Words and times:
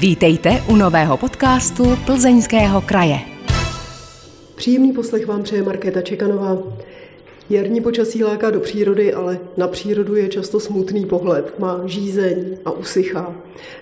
Vítejte 0.00 0.50
u 0.68 0.76
nového 0.76 1.16
podcastu 1.16 1.84
Plzeňského 2.06 2.80
kraje. 2.80 3.18
Příjemný 4.54 4.92
poslech 4.92 5.26
vám 5.26 5.42
přeje 5.42 5.62
Markéta 5.62 6.00
Čekanová. 6.00 6.58
Jarní 7.50 7.80
počasí 7.80 8.24
láká 8.24 8.50
do 8.50 8.60
přírody, 8.60 9.14
ale 9.14 9.38
na 9.56 9.68
přírodu 9.68 10.16
je 10.16 10.28
často 10.28 10.60
smutný 10.60 11.06
pohled, 11.06 11.58
má 11.58 11.82
žízeň 11.86 12.56
a 12.64 12.70
usychá. 12.70 13.36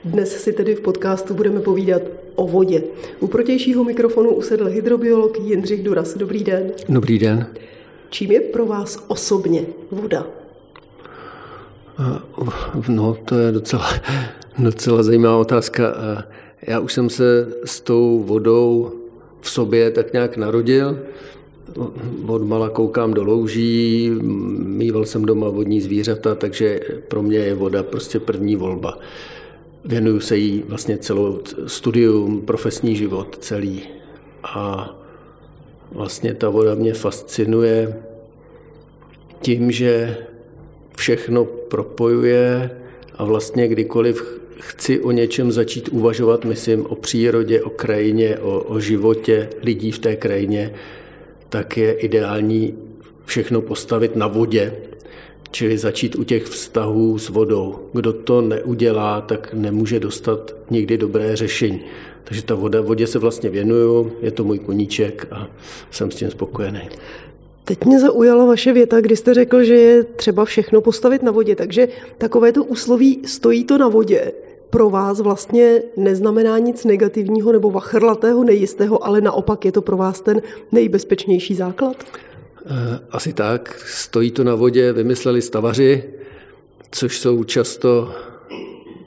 Dnes 0.05 0.43
si 0.43 0.53
tedy 0.53 0.75
v 0.75 0.81
podcastu 0.81 1.35
budeme 1.35 1.61
povídat 1.61 2.03
o 2.35 2.47
vodě. 2.47 2.83
U 3.21 3.27
protějšího 3.27 3.85
mikrofonu 3.85 4.31
usedl 4.31 4.67
hydrobiolog 4.67 5.39
Jindřich 5.39 5.83
Duras. 5.83 6.17
Dobrý 6.17 6.45
den. 6.45 6.73
Dobrý 6.89 7.19
den. 7.19 7.47
Čím 8.11 8.33
je 8.33 8.41
pro 8.41 8.67
vás 8.67 9.05
osobně 9.09 9.63
voda? 9.91 10.27
No, 12.89 13.17
to 13.25 13.39
je 13.39 13.53
docela, 13.53 13.87
docela 14.59 15.03
zajímavá 15.03 15.37
otázka. 15.37 15.95
Já 16.63 16.81
už 16.81 16.93
jsem 16.93 17.11
se 17.11 17.49
s 17.65 17.81
tou 17.81 18.23
vodou 18.23 18.93
v 19.41 19.51
sobě 19.51 19.91
tak 19.91 20.13
nějak 20.13 20.37
narodil. 20.37 20.99
Od 22.27 22.43
mala 22.43 22.69
koukám 22.69 23.15
do 23.15 23.25
louží, 23.25 24.11
mýval 24.63 25.05
jsem 25.05 25.25
doma 25.25 25.49
vodní 25.49 25.81
zvířata, 25.81 26.35
takže 26.35 26.81
pro 27.09 27.23
mě 27.23 27.39
je 27.39 27.55
voda 27.55 27.83
prostě 27.83 28.21
první 28.21 28.57
volba. 28.57 28.99
Věnuju 29.85 30.21
se 30.21 30.37
jí 30.37 30.65
vlastně 30.69 30.99
celou 30.99 31.41
studium, 31.67 32.41
profesní 32.41 32.97
život 32.97 33.37
celý. 33.41 33.83
A 34.43 34.95
vlastně 35.93 36.35
ta 36.35 36.49
voda 36.49 36.75
mě 36.75 36.95
fascinuje 36.95 38.03
tím, 39.41 39.73
že 39.73 40.17
všechno 40.97 41.45
propojuje 41.45 42.71
a 43.15 43.25
vlastně 43.25 43.69
kdykoliv 43.69 44.41
chci 44.61 45.01
o 45.01 45.11
něčem 45.11 45.53
začít 45.53 45.89
uvažovat, 45.89 46.45
myslím 46.45 46.87
o 46.87 46.95
přírodě, 46.95 47.63
o 47.63 47.71
krajině, 47.71 48.39
o, 48.39 48.61
o 48.61 48.81
životě 48.81 49.49
lidí 49.63 49.93
v 49.93 49.99
té 49.99 50.17
krajině, 50.17 50.73
tak 51.49 51.77
je 51.77 51.93
ideální 51.93 52.75
všechno 53.25 53.61
postavit 53.61 54.17
na 54.17 54.27
vodě, 54.27 54.75
čili 55.51 55.79
začít 55.79 56.17
u 56.17 56.25
těch 56.25 56.45
vztahů 56.45 57.19
s 57.19 57.29
vodou. 57.29 57.79
Kdo 57.93 58.13
to 58.13 58.41
neudělá, 58.41 59.21
tak 59.21 59.55
nemůže 59.55 60.01
dostat 60.01 60.57
nikdy 60.71 60.99
dobré 60.99 61.37
řešení. 61.37 61.81
Takže 62.25 62.43
ta 62.43 62.55
voda, 62.55 62.81
vodě 62.81 63.07
se 63.07 63.19
vlastně 63.19 63.51
věnuju, 63.51 64.13
je 64.23 64.31
to 64.31 64.45
můj 64.45 64.59
koníček 64.59 65.27
a 65.31 65.49
jsem 65.91 66.11
s 66.11 66.17
tím 66.17 66.31
spokojený. 66.31 66.89
Teď 67.67 67.85
mě 67.85 68.01
zaujala 68.01 68.45
vaše 68.45 68.73
věta, 68.73 69.01
kdy 69.01 69.17
jste 69.17 69.35
řekl, 69.35 69.65
že 69.65 69.75
je 69.75 70.05
třeba 70.05 70.45
všechno 70.45 70.81
postavit 70.81 71.23
na 71.23 71.33
vodě. 71.33 71.57
Takže 71.57 71.89
takové 72.19 72.53
to 72.53 72.65
úsloví 72.65 73.23
stojí 73.25 73.65
to 73.65 73.79
na 73.79 73.89
vodě 73.89 74.33
pro 74.71 74.91
vás 74.91 75.21
vlastně 75.21 75.83
neznamená 75.97 76.59
nic 76.59 76.85
negativního 76.85 77.53
nebo 77.53 77.71
vachrlatého, 77.71 78.45
nejistého, 78.45 79.07
ale 79.07 79.21
naopak 79.21 79.65
je 79.65 79.73
to 79.73 79.83
pro 79.83 79.97
vás 79.97 80.21
ten 80.21 80.43
nejbezpečnější 80.73 81.55
základ? 81.55 81.97
Eh, 82.67 83.01
asi 83.11 83.33
tak. 83.33 83.81
Stojí 83.87 84.31
to 84.31 84.45
na 84.45 84.55
vodě, 84.55 84.93
vymysleli 84.93 85.43
stavaři, 85.43 86.05
což 86.91 87.21
jsou 87.21 87.45
často 87.45 88.13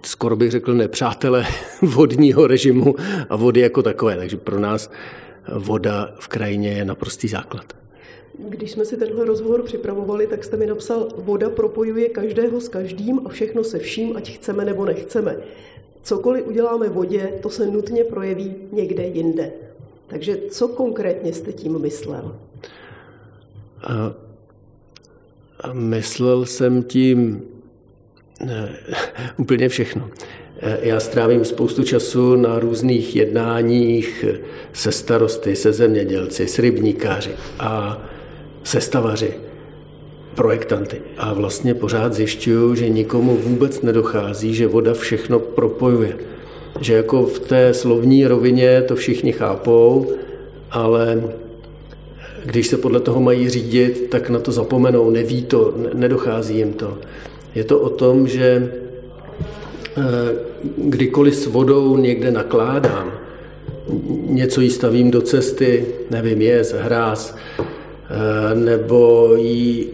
skoro 0.03 0.35
bych 0.35 0.51
řekl 0.51 0.73
nepřátelé 0.73 1.45
vodního 1.81 2.47
režimu 2.47 2.95
a 3.29 3.35
vody 3.35 3.61
jako 3.61 3.83
takové. 3.83 4.17
Takže 4.17 4.37
pro 4.37 4.59
nás 4.59 4.91
voda 5.55 6.15
v 6.19 6.27
krajině 6.27 6.69
je 6.69 6.85
naprostý 6.85 7.27
základ. 7.27 7.78
Když 8.47 8.71
jsme 8.71 8.85
si 8.85 8.97
tenhle 8.97 9.25
rozhovor 9.25 9.63
připravovali, 9.63 10.27
tak 10.27 10.43
jste 10.43 10.57
mi 10.57 10.65
napsal, 10.65 11.07
voda 11.17 11.49
propojuje 11.49 12.09
každého 12.09 12.61
s 12.61 12.67
každým 12.67 13.21
a 13.25 13.29
všechno 13.29 13.63
se 13.63 13.79
vším, 13.79 14.17
ať 14.17 14.31
chceme 14.31 14.65
nebo 14.65 14.85
nechceme. 14.85 15.37
Cokoliv 16.03 16.47
uděláme 16.47 16.89
vodě, 16.89 17.33
to 17.41 17.49
se 17.49 17.65
nutně 17.65 18.03
projeví 18.03 18.55
někde 18.71 19.03
jinde. 19.03 19.51
Takže 20.07 20.37
co 20.49 20.67
konkrétně 20.67 21.33
jste 21.33 21.53
tím 21.53 21.79
myslel? 21.79 22.35
A, 23.83 24.13
a 25.61 25.73
myslel 25.73 26.45
jsem 26.45 26.83
tím 26.83 27.41
ne, 28.45 28.75
úplně 29.37 29.69
všechno. 29.69 30.09
E, 30.59 30.87
já 30.87 30.99
strávím 30.99 31.45
spoustu 31.45 31.83
času 31.83 32.35
na 32.35 32.59
různých 32.59 33.15
jednáních 33.15 34.25
se 34.73 34.91
starosty, 34.91 35.55
se 35.55 35.73
zemědělci, 35.73 36.47
s 36.47 36.59
rybníkáři. 36.59 37.31
A 37.59 38.01
sestavaři, 38.63 39.33
projektanty. 40.35 41.01
A 41.17 41.33
vlastně 41.33 41.73
pořád 41.73 42.13
zjišťuju, 42.13 42.75
že 42.75 42.89
nikomu 42.89 43.37
vůbec 43.37 43.81
nedochází, 43.81 44.53
že 44.53 44.67
voda 44.67 44.93
všechno 44.93 45.39
propojuje. 45.39 46.17
Že 46.81 46.93
jako 46.93 47.25
v 47.25 47.39
té 47.39 47.73
slovní 47.73 48.27
rovině 48.27 48.81
to 48.81 48.95
všichni 48.95 49.31
chápou, 49.31 50.11
ale 50.71 51.23
když 52.45 52.67
se 52.67 52.77
podle 52.77 52.99
toho 52.99 53.21
mají 53.21 53.49
řídit, 53.49 54.07
tak 54.09 54.29
na 54.29 54.39
to 54.39 54.51
zapomenou, 54.51 55.09
neví 55.09 55.43
to, 55.43 55.73
nedochází 55.93 56.57
jim 56.57 56.73
to. 56.73 56.97
Je 57.55 57.63
to 57.63 57.79
o 57.79 57.89
tom, 57.89 58.27
že 58.27 58.71
eh, 59.97 60.01
kdykoliv 60.77 61.35
s 61.35 61.45
vodou 61.45 61.97
někde 61.97 62.31
nakládám, 62.31 63.11
něco 64.25 64.61
jí 64.61 64.69
stavím 64.69 65.11
do 65.11 65.21
cesty, 65.21 65.85
nevím, 66.09 66.41
jez, 66.41 66.73
hráz, 66.73 67.35
nebo 68.53 69.29
ji 69.37 69.87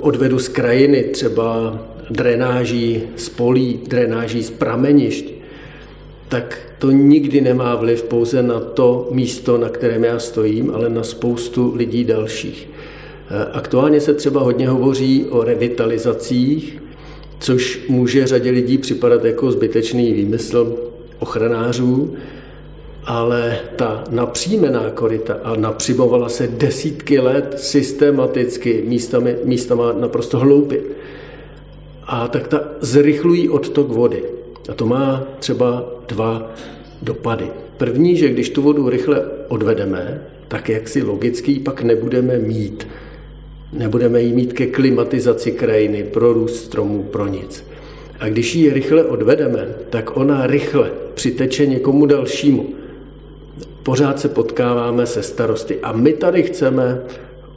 odvedu 0.00 0.38
z 0.38 0.48
krajiny, 0.48 1.02
třeba 1.02 1.78
drenáží 2.10 3.02
z 3.16 3.28
polí, 3.28 3.80
drenáží 3.88 4.42
z 4.42 4.50
pramenišť, 4.50 5.26
tak 6.28 6.58
to 6.78 6.90
nikdy 6.90 7.40
nemá 7.40 7.74
vliv 7.74 8.02
pouze 8.02 8.42
na 8.42 8.60
to 8.60 9.08
místo, 9.10 9.58
na 9.58 9.68
kterém 9.68 10.04
já 10.04 10.18
stojím, 10.18 10.70
ale 10.74 10.88
na 10.88 11.02
spoustu 11.02 11.74
lidí 11.76 12.04
dalších. 12.04 12.68
Eh, 13.30 13.46
aktuálně 13.52 14.00
se 14.00 14.14
třeba 14.14 14.40
hodně 14.40 14.68
hovoří 14.68 15.26
o 15.30 15.44
revitalizacích, 15.44 16.82
což 17.40 17.80
může 17.88 18.26
řadě 18.26 18.50
lidí 18.50 18.78
připadat 18.78 19.24
jako 19.24 19.52
zbytečný 19.52 20.12
výmysl 20.12 20.76
ochranářů, 21.18 22.14
ale 23.08 23.58
ta 23.76 24.04
napřímená 24.10 24.90
koryta 24.90 25.36
a 25.44 25.56
napřimovala 25.56 26.28
se 26.28 26.46
desítky 26.46 27.18
let 27.18 27.54
systematicky, 27.56 28.82
místami, 28.86 29.36
místama 29.44 29.92
naprosto 29.92 30.38
hloupě. 30.38 30.80
A 32.06 32.28
tak 32.28 32.48
ta 32.48 32.60
zrychlují 32.80 33.48
odtok 33.48 33.88
vody. 33.88 34.24
A 34.68 34.74
to 34.74 34.86
má 34.86 35.24
třeba 35.38 35.92
dva 36.08 36.52
dopady. 37.02 37.50
První, 37.76 38.16
že 38.16 38.28
když 38.28 38.50
tu 38.50 38.62
vodu 38.62 38.88
rychle 38.88 39.24
odvedeme, 39.48 40.22
tak 40.48 40.68
jak 40.68 40.88
si 40.88 41.02
logický 41.02 41.60
pak 41.60 41.82
nebudeme 41.82 42.38
mít. 42.38 42.88
Nebudeme 43.72 44.22
jí 44.22 44.32
mít 44.32 44.52
ke 44.52 44.66
klimatizaci 44.66 45.52
krajiny, 45.52 46.04
pro 46.04 46.32
růst 46.32 46.64
stromů, 46.64 47.02
pro 47.02 47.26
nic. 47.26 47.64
A 48.20 48.28
když 48.28 48.54
ji 48.54 48.72
rychle 48.72 49.04
odvedeme, 49.04 49.68
tak 49.90 50.16
ona 50.16 50.46
rychle 50.46 50.90
přiteče 51.14 51.66
někomu 51.66 52.06
dalšímu 52.06 52.78
pořád 53.82 54.20
se 54.20 54.28
potkáváme 54.28 55.06
se 55.06 55.22
starosty 55.22 55.78
a 55.82 55.92
my 55.92 56.12
tady 56.12 56.42
chceme 56.42 57.02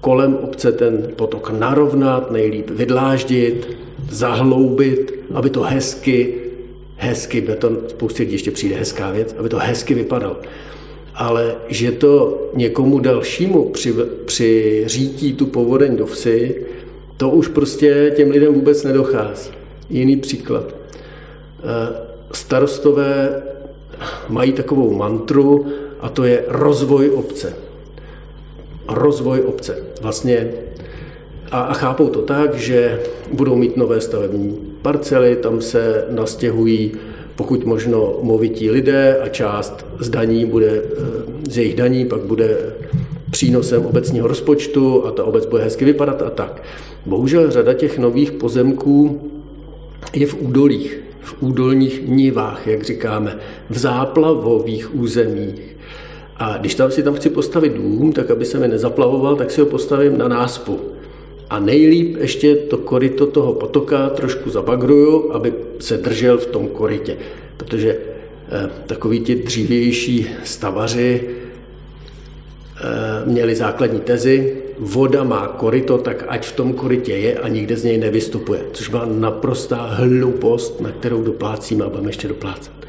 kolem 0.01 0.35
obce 0.35 0.71
ten 0.71 1.07
potok 1.15 1.49
narovnat, 1.59 2.31
nejlíp 2.31 2.69
vydláždit, 2.69 3.77
zahloubit, 4.09 5.13
aby 5.33 5.49
to 5.49 5.61
hezky, 5.61 6.33
hezky, 6.95 7.41
beton, 7.41 7.77
spoustě 7.87 8.23
lidí 8.23 8.33
ještě 8.33 8.51
přijde 8.51 8.75
hezká 8.75 9.11
věc, 9.11 9.35
aby 9.39 9.49
to 9.49 9.57
hezky 9.57 9.93
vypadalo. 9.93 10.37
Ale 11.15 11.55
že 11.67 11.91
to 11.91 12.41
někomu 12.55 12.99
dalšímu 12.99 13.69
při, 13.69 13.93
při 14.25 14.83
řítí 14.85 15.33
tu 15.33 15.45
povodeň 15.45 15.97
do 15.97 16.05
vsi, 16.05 16.65
to 17.17 17.29
už 17.29 17.47
prostě 17.47 18.13
těm 18.15 18.31
lidem 18.31 18.53
vůbec 18.53 18.83
nedochází. 18.83 19.51
Jiný 19.89 20.17
příklad. 20.17 20.65
Eh, 20.65 21.95
starostové 22.31 23.41
mají 24.29 24.53
takovou 24.53 24.93
mantru, 24.93 25.65
a 26.01 26.09
to 26.09 26.23
je 26.23 26.43
rozvoj 26.47 27.09
obce. 27.09 27.53
Rozvoj 28.89 29.41
obce. 29.41 29.83
Vlastně 30.01 30.49
a, 31.51 31.61
a 31.61 31.73
chápou 31.73 32.09
to 32.09 32.21
tak, 32.21 32.55
že 32.55 32.99
budou 33.33 33.55
mít 33.55 33.77
nové 33.77 34.01
stavební 34.01 34.57
parcely, 34.81 35.35
tam 35.35 35.61
se 35.61 36.05
nastěhují 36.09 36.91
pokud 37.35 37.65
možno 37.65 38.17
movití 38.21 38.69
lidé 38.69 39.17
a 39.17 39.29
část 39.29 39.85
z 39.99 40.09
daní 40.09 40.45
bude, 40.45 40.81
z 41.49 41.57
jejich 41.57 41.75
daní 41.75 42.05
pak 42.05 42.21
bude 42.21 42.57
přínosem 43.31 43.85
obecního 43.85 44.27
rozpočtu 44.27 45.05
a 45.05 45.11
ta 45.11 45.23
obec 45.23 45.45
bude 45.45 45.63
hezky 45.63 45.85
vypadat 45.85 46.21
a 46.21 46.29
tak. 46.29 46.63
Bohužel 47.05 47.51
řada 47.51 47.73
těch 47.73 47.97
nových 47.97 48.31
pozemků 48.31 49.29
je 50.13 50.27
v 50.27 50.41
údolích, 50.41 50.99
v 51.19 51.43
údolních 51.43 52.07
nivách, 52.07 52.67
jak 52.67 52.83
říkáme, 52.83 53.37
v 53.69 53.77
záplavových 53.77 54.95
územích. 54.95 55.77
A 56.41 56.57
když 56.57 56.75
tam 56.75 56.91
si 56.91 57.03
tam 57.03 57.13
chci 57.15 57.29
postavit 57.29 57.73
dům, 57.73 58.13
tak 58.13 58.31
aby 58.31 58.45
se 58.45 58.59
mi 58.59 58.67
nezaplavoval, 58.67 59.35
tak 59.35 59.51
si 59.51 59.61
ho 59.61 59.67
postavím 59.67 60.17
na 60.17 60.27
náspu. 60.27 60.79
A 61.49 61.59
nejlíp 61.59 62.17
ještě 62.19 62.55
to 62.55 62.77
koryto 62.77 63.25
toho 63.25 63.53
potoka 63.53 64.09
trošku 64.09 64.49
zabagruju, 64.49 65.31
aby 65.33 65.53
se 65.79 65.97
držel 65.97 66.37
v 66.37 66.45
tom 66.45 66.67
korytě. 66.67 67.17
Protože 67.57 67.97
takoví 68.85 69.19
ti 69.19 69.35
dřívější 69.35 70.27
stavaři 70.43 71.29
měli 73.25 73.55
základní 73.55 73.99
tezi, 73.99 74.57
voda 74.79 75.23
má 75.23 75.47
koryto, 75.47 75.97
tak 75.97 76.25
ať 76.27 76.45
v 76.45 76.55
tom 76.55 76.73
korytě 76.73 77.13
je 77.13 77.39
a 77.39 77.47
nikde 77.47 77.77
z 77.77 77.83
něj 77.83 77.97
nevystupuje. 77.97 78.61
Což 78.73 78.89
byla 78.89 79.05
naprostá 79.05 79.75
hloupost, 79.75 80.81
na 80.81 80.91
kterou 80.91 81.23
doplácíme 81.23 81.85
a 81.85 81.89
budeme 81.89 82.09
ještě 82.09 82.27
doplácet. 82.27 82.80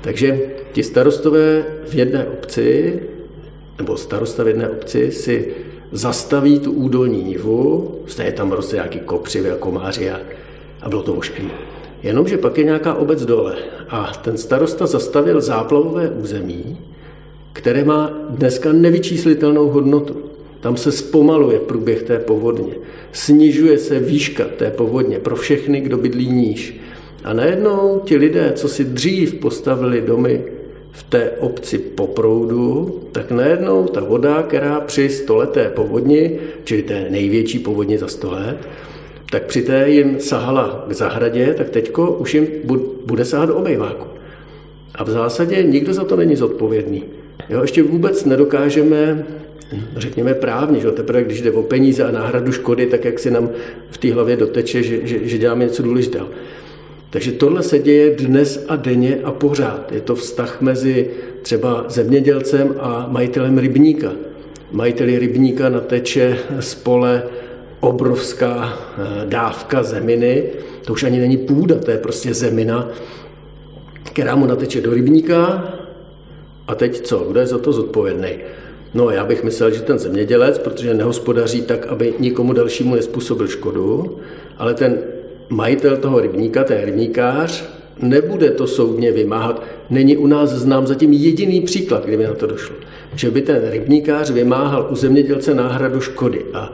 Takže 0.00 0.40
ti 0.72 0.82
starostové 0.82 1.64
v 1.88 1.94
jedné 1.94 2.26
obci, 2.26 3.00
nebo 3.78 3.96
starosta 3.96 4.44
v 4.44 4.48
jedné 4.48 4.68
obci 4.68 5.12
si 5.12 5.54
zastaví 5.92 6.58
tu 6.58 6.72
údolní 6.72 7.22
nivu, 7.22 7.94
je 8.22 8.32
tam 8.32 8.50
prostě 8.50 8.76
nějaký 8.76 8.98
kopřivy 8.98 9.50
a 9.50 9.56
komáři 9.56 10.10
a, 10.10 10.20
a 10.82 10.88
bylo 10.88 11.02
to 11.02 11.14
ošklý. 11.14 11.50
Jenomže 12.02 12.38
pak 12.38 12.58
je 12.58 12.64
nějaká 12.64 12.94
obec 12.94 13.24
dole 13.24 13.56
a 13.88 14.12
ten 14.24 14.38
starosta 14.38 14.86
zastavil 14.86 15.40
záplavové 15.40 16.10
území, 16.10 16.78
které 17.52 17.84
má 17.84 18.12
dneska 18.28 18.72
nevyčíslitelnou 18.72 19.68
hodnotu. 19.68 20.16
Tam 20.60 20.76
se 20.76 20.92
zpomaluje 20.92 21.58
průběh 21.58 22.02
té 22.02 22.18
povodně. 22.18 22.74
Snižuje 23.12 23.78
se 23.78 23.98
výška 23.98 24.44
té 24.56 24.70
povodně 24.70 25.18
pro 25.18 25.36
všechny, 25.36 25.80
kdo 25.80 25.96
bydlí 25.96 26.30
níž. 26.30 26.79
A 27.24 27.32
najednou 27.32 28.02
ti 28.04 28.16
lidé, 28.16 28.52
co 28.54 28.68
si 28.68 28.84
dřív 28.84 29.34
postavili 29.34 30.00
domy 30.00 30.44
v 30.92 31.02
té 31.02 31.30
obci 31.30 31.78
po 31.78 32.06
proudu, 32.06 33.00
tak 33.12 33.30
najednou 33.30 33.86
ta 33.86 34.00
voda, 34.00 34.42
která 34.42 34.80
při 34.80 35.08
stoleté 35.08 35.70
povodni, 35.70 36.38
čili 36.64 36.82
té 36.82 37.06
největší 37.10 37.58
povodni 37.58 37.98
za 37.98 38.08
sto 38.08 38.30
let, 38.30 38.56
tak 39.30 39.42
při 39.42 39.62
té 39.62 39.90
jim 39.90 40.20
sahala 40.20 40.84
k 40.88 40.92
zahradě, 40.92 41.54
tak 41.54 41.70
teďko 41.70 42.12
už 42.12 42.34
jim 42.34 42.48
bude 43.06 43.24
sahat 43.24 43.46
do 43.46 43.56
obejváku. 43.56 44.06
A 44.94 45.04
v 45.04 45.10
zásadě 45.10 45.62
nikdo 45.62 45.94
za 45.94 46.04
to 46.04 46.16
není 46.16 46.36
zodpovědný. 46.36 47.04
Jo, 47.48 47.62
ještě 47.62 47.82
vůbec 47.82 48.24
nedokážeme, 48.24 49.26
řekněme 49.96 50.34
právně, 50.34 50.80
že 50.80 50.90
teprve 50.90 51.24
když 51.24 51.40
jde 51.40 51.50
o 51.50 51.62
peníze 51.62 52.04
a 52.04 52.10
náhradu 52.10 52.52
škody, 52.52 52.86
tak 52.86 53.04
jak 53.04 53.18
si 53.18 53.30
nám 53.30 53.50
v 53.90 53.98
té 53.98 54.12
hlavě 54.12 54.36
doteče, 54.36 54.82
že, 54.82 55.06
že, 55.06 55.28
že 55.28 55.38
děláme 55.38 55.64
něco 55.64 55.82
důležitého. 55.82 56.28
Takže 57.10 57.32
tohle 57.32 57.62
se 57.62 57.78
děje 57.78 58.16
dnes 58.16 58.64
a 58.68 58.76
denně 58.76 59.18
a 59.24 59.32
pořád. 59.32 59.92
Je 59.92 60.00
to 60.00 60.14
vztah 60.14 60.60
mezi 60.60 61.10
třeba 61.42 61.84
zemědělcem 61.88 62.74
a 62.78 63.06
majitelem 63.10 63.58
rybníka. 63.58 64.12
Majiteli 64.72 65.18
rybníka 65.18 65.68
nateče 65.68 66.38
z 66.60 66.74
pole 66.74 67.22
obrovská 67.80 68.78
eh, 68.98 69.26
dávka 69.26 69.82
zeminy, 69.82 70.42
to 70.84 70.92
už 70.92 71.02
ani 71.02 71.18
není 71.18 71.36
půda, 71.36 71.74
to 71.74 71.90
je 71.90 71.98
prostě 71.98 72.34
zemina, 72.34 72.88
která 74.02 74.36
mu 74.36 74.46
nateče 74.46 74.80
do 74.80 74.94
rybníka 74.94 75.68
a 76.66 76.74
teď 76.74 77.00
co, 77.00 77.18
kdo 77.18 77.40
je 77.40 77.46
za 77.46 77.58
to 77.58 77.72
zodpovědný? 77.72 78.28
No 78.94 79.10
já 79.10 79.24
bych 79.24 79.44
myslel, 79.44 79.70
že 79.70 79.82
ten 79.82 79.98
zemědělec, 79.98 80.58
protože 80.58 80.94
nehospodaří 80.94 81.62
tak, 81.62 81.86
aby 81.86 82.14
nikomu 82.18 82.52
dalšímu 82.52 82.94
nespůsobil 82.94 83.48
škodu, 83.48 84.18
ale 84.58 84.74
ten 84.74 84.98
majitel 85.50 85.96
toho 85.96 86.20
rybníka, 86.20 86.64
ten 86.64 86.84
rybníkář, 86.84 87.64
nebude 88.02 88.50
to 88.50 88.66
soudně 88.66 89.12
vymáhat. 89.12 89.62
Není 89.90 90.16
u 90.16 90.26
nás 90.26 90.50
znám 90.50 90.86
zatím 90.86 91.12
jediný 91.12 91.60
příklad, 91.60 92.04
kdyby 92.04 92.24
na 92.24 92.34
to 92.34 92.46
došlo. 92.46 92.76
Že 93.14 93.30
by 93.30 93.42
ten 93.42 93.60
rybníkář 93.70 94.30
vymáhal 94.30 94.88
u 94.90 94.96
zemědělce 94.96 95.54
náhradu 95.54 96.00
škody 96.00 96.44
a 96.54 96.72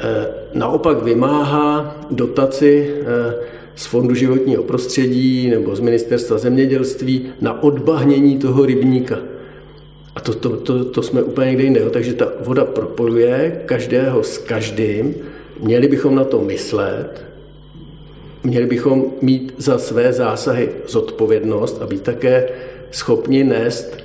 e, 0.00 0.26
naopak 0.54 1.02
vymáhá 1.02 1.96
dotaci 2.10 2.90
e, 2.90 3.34
z 3.74 3.86
Fondu 3.86 4.14
životního 4.14 4.62
prostředí 4.62 5.48
nebo 5.48 5.76
z 5.76 5.80
Ministerstva 5.80 6.38
zemědělství 6.38 7.26
na 7.40 7.62
odbahnění 7.62 8.38
toho 8.38 8.66
rybníka. 8.66 9.18
A 10.16 10.20
to, 10.20 10.34
to, 10.34 10.56
to, 10.56 10.84
to 10.84 11.02
jsme 11.02 11.22
úplně 11.22 11.46
někde 11.46 11.64
jinde. 11.64 11.90
Takže 11.90 12.14
ta 12.14 12.32
voda 12.40 12.64
propojuje 12.64 13.62
každého 13.66 14.22
s 14.22 14.38
každým. 14.38 15.14
Měli 15.60 15.88
bychom 15.88 16.14
na 16.14 16.24
to 16.24 16.40
myslet, 16.40 17.25
Měli 18.46 18.66
bychom 18.66 19.04
mít 19.22 19.54
za 19.58 19.78
své 19.78 20.12
zásahy 20.12 20.68
zodpovědnost 20.88 21.82
a 21.82 21.86
být 21.86 22.02
také 22.02 22.48
schopni 22.90 23.44
nést 23.44 23.96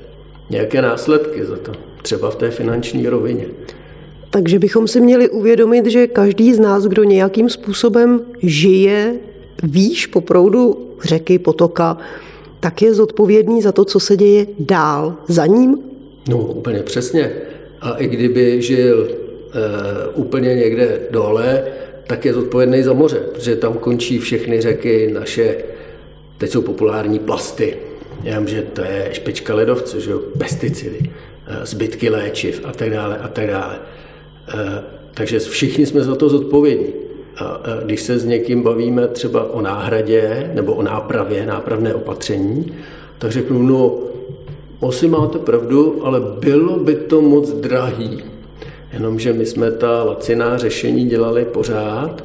nějaké 0.50 0.82
následky 0.82 1.46
za 1.46 1.58
to, 1.58 1.72
třeba 2.02 2.30
v 2.30 2.36
té 2.36 2.52
finanční 2.52 3.08
rovině. 3.10 3.46
Takže 4.30 4.60
bychom 4.60 4.88
si 4.88 5.02
měli 5.02 5.30
uvědomit, 5.30 5.86
že 5.86 6.08
každý 6.08 6.54
z 6.54 6.60
nás, 6.60 6.86
kdo 6.86 7.04
nějakým 7.04 7.50
způsobem 7.50 8.22
žije 8.42 9.16
výš 9.64 10.06
po 10.06 10.22
proudu 10.22 10.90
řeky, 11.04 11.40
potoka, 11.40 11.98
tak 12.60 12.82
je 12.82 12.94
zodpovědný 12.94 13.62
za 13.62 13.72
to, 13.72 13.86
co 13.86 14.00
se 14.00 14.18
děje 14.18 14.48
dál 14.60 15.16
za 15.28 15.46
ním? 15.46 15.78
No, 16.30 16.38
úplně 16.38 16.80
přesně. 16.80 17.32
A 17.82 17.92
i 17.92 18.08
kdyby 18.08 18.62
žil 18.62 19.10
e, 19.10 20.14
úplně 20.14 20.56
někde 20.56 21.00
dole, 21.12 21.64
tak 22.08 22.26
je 22.26 22.34
zodpovědný 22.34 22.84
za 22.84 22.94
moře, 22.94 23.20
protože 23.34 23.56
tam 23.56 23.74
končí 23.74 24.20
všechny 24.20 24.62
řeky 24.62 25.12
naše, 25.14 25.56
teď 26.38 26.52
jsou 26.52 26.62
populární 26.62 27.20
plasty, 27.20 27.78
já 28.24 28.46
že 28.46 28.62
to 28.62 28.82
je 28.82 29.10
špička 29.12 29.56
ledovce, 29.56 30.02
že 30.02 30.12
jo, 30.12 30.20
pesticidy, 30.38 31.00
eh, 31.48 31.66
zbytky 31.66 32.10
léčiv 32.10 32.62
a 32.64 32.72
tak 32.72 32.90
dále 32.90 33.18
a 33.18 33.28
tak 33.28 33.48
dále. 33.48 33.80
Eh, 34.48 34.84
takže 35.14 35.40
všichni 35.40 35.86
jsme 35.86 36.02
za 36.02 36.16
to 36.16 36.30
zodpovědní. 36.30 36.94
A 37.38 37.62
když 37.86 38.02
se 38.02 38.20
s 38.20 38.26
někým 38.26 38.62
bavíme 38.64 39.08
třeba 39.08 39.54
o 39.54 39.62
náhradě 39.62 40.52
nebo 40.54 40.74
o 40.74 40.82
nápravě, 40.82 41.46
nápravné 41.46 41.94
opatření, 41.94 42.74
tak 43.18 43.32
řeknu, 43.32 43.62
no, 43.62 44.00
asi 44.88 45.08
máte 45.08 45.40
pravdu, 45.40 46.06
ale 46.06 46.22
bylo 46.40 46.80
by 46.80 46.96
to 46.96 47.22
moc 47.22 47.52
drahý. 47.52 48.31
Jenomže 48.94 49.34
my 49.34 49.46
jsme 49.46 49.72
ta 49.72 50.04
laciná 50.04 50.58
řešení 50.58 51.06
dělali 51.06 51.46
pořád. 51.46 52.22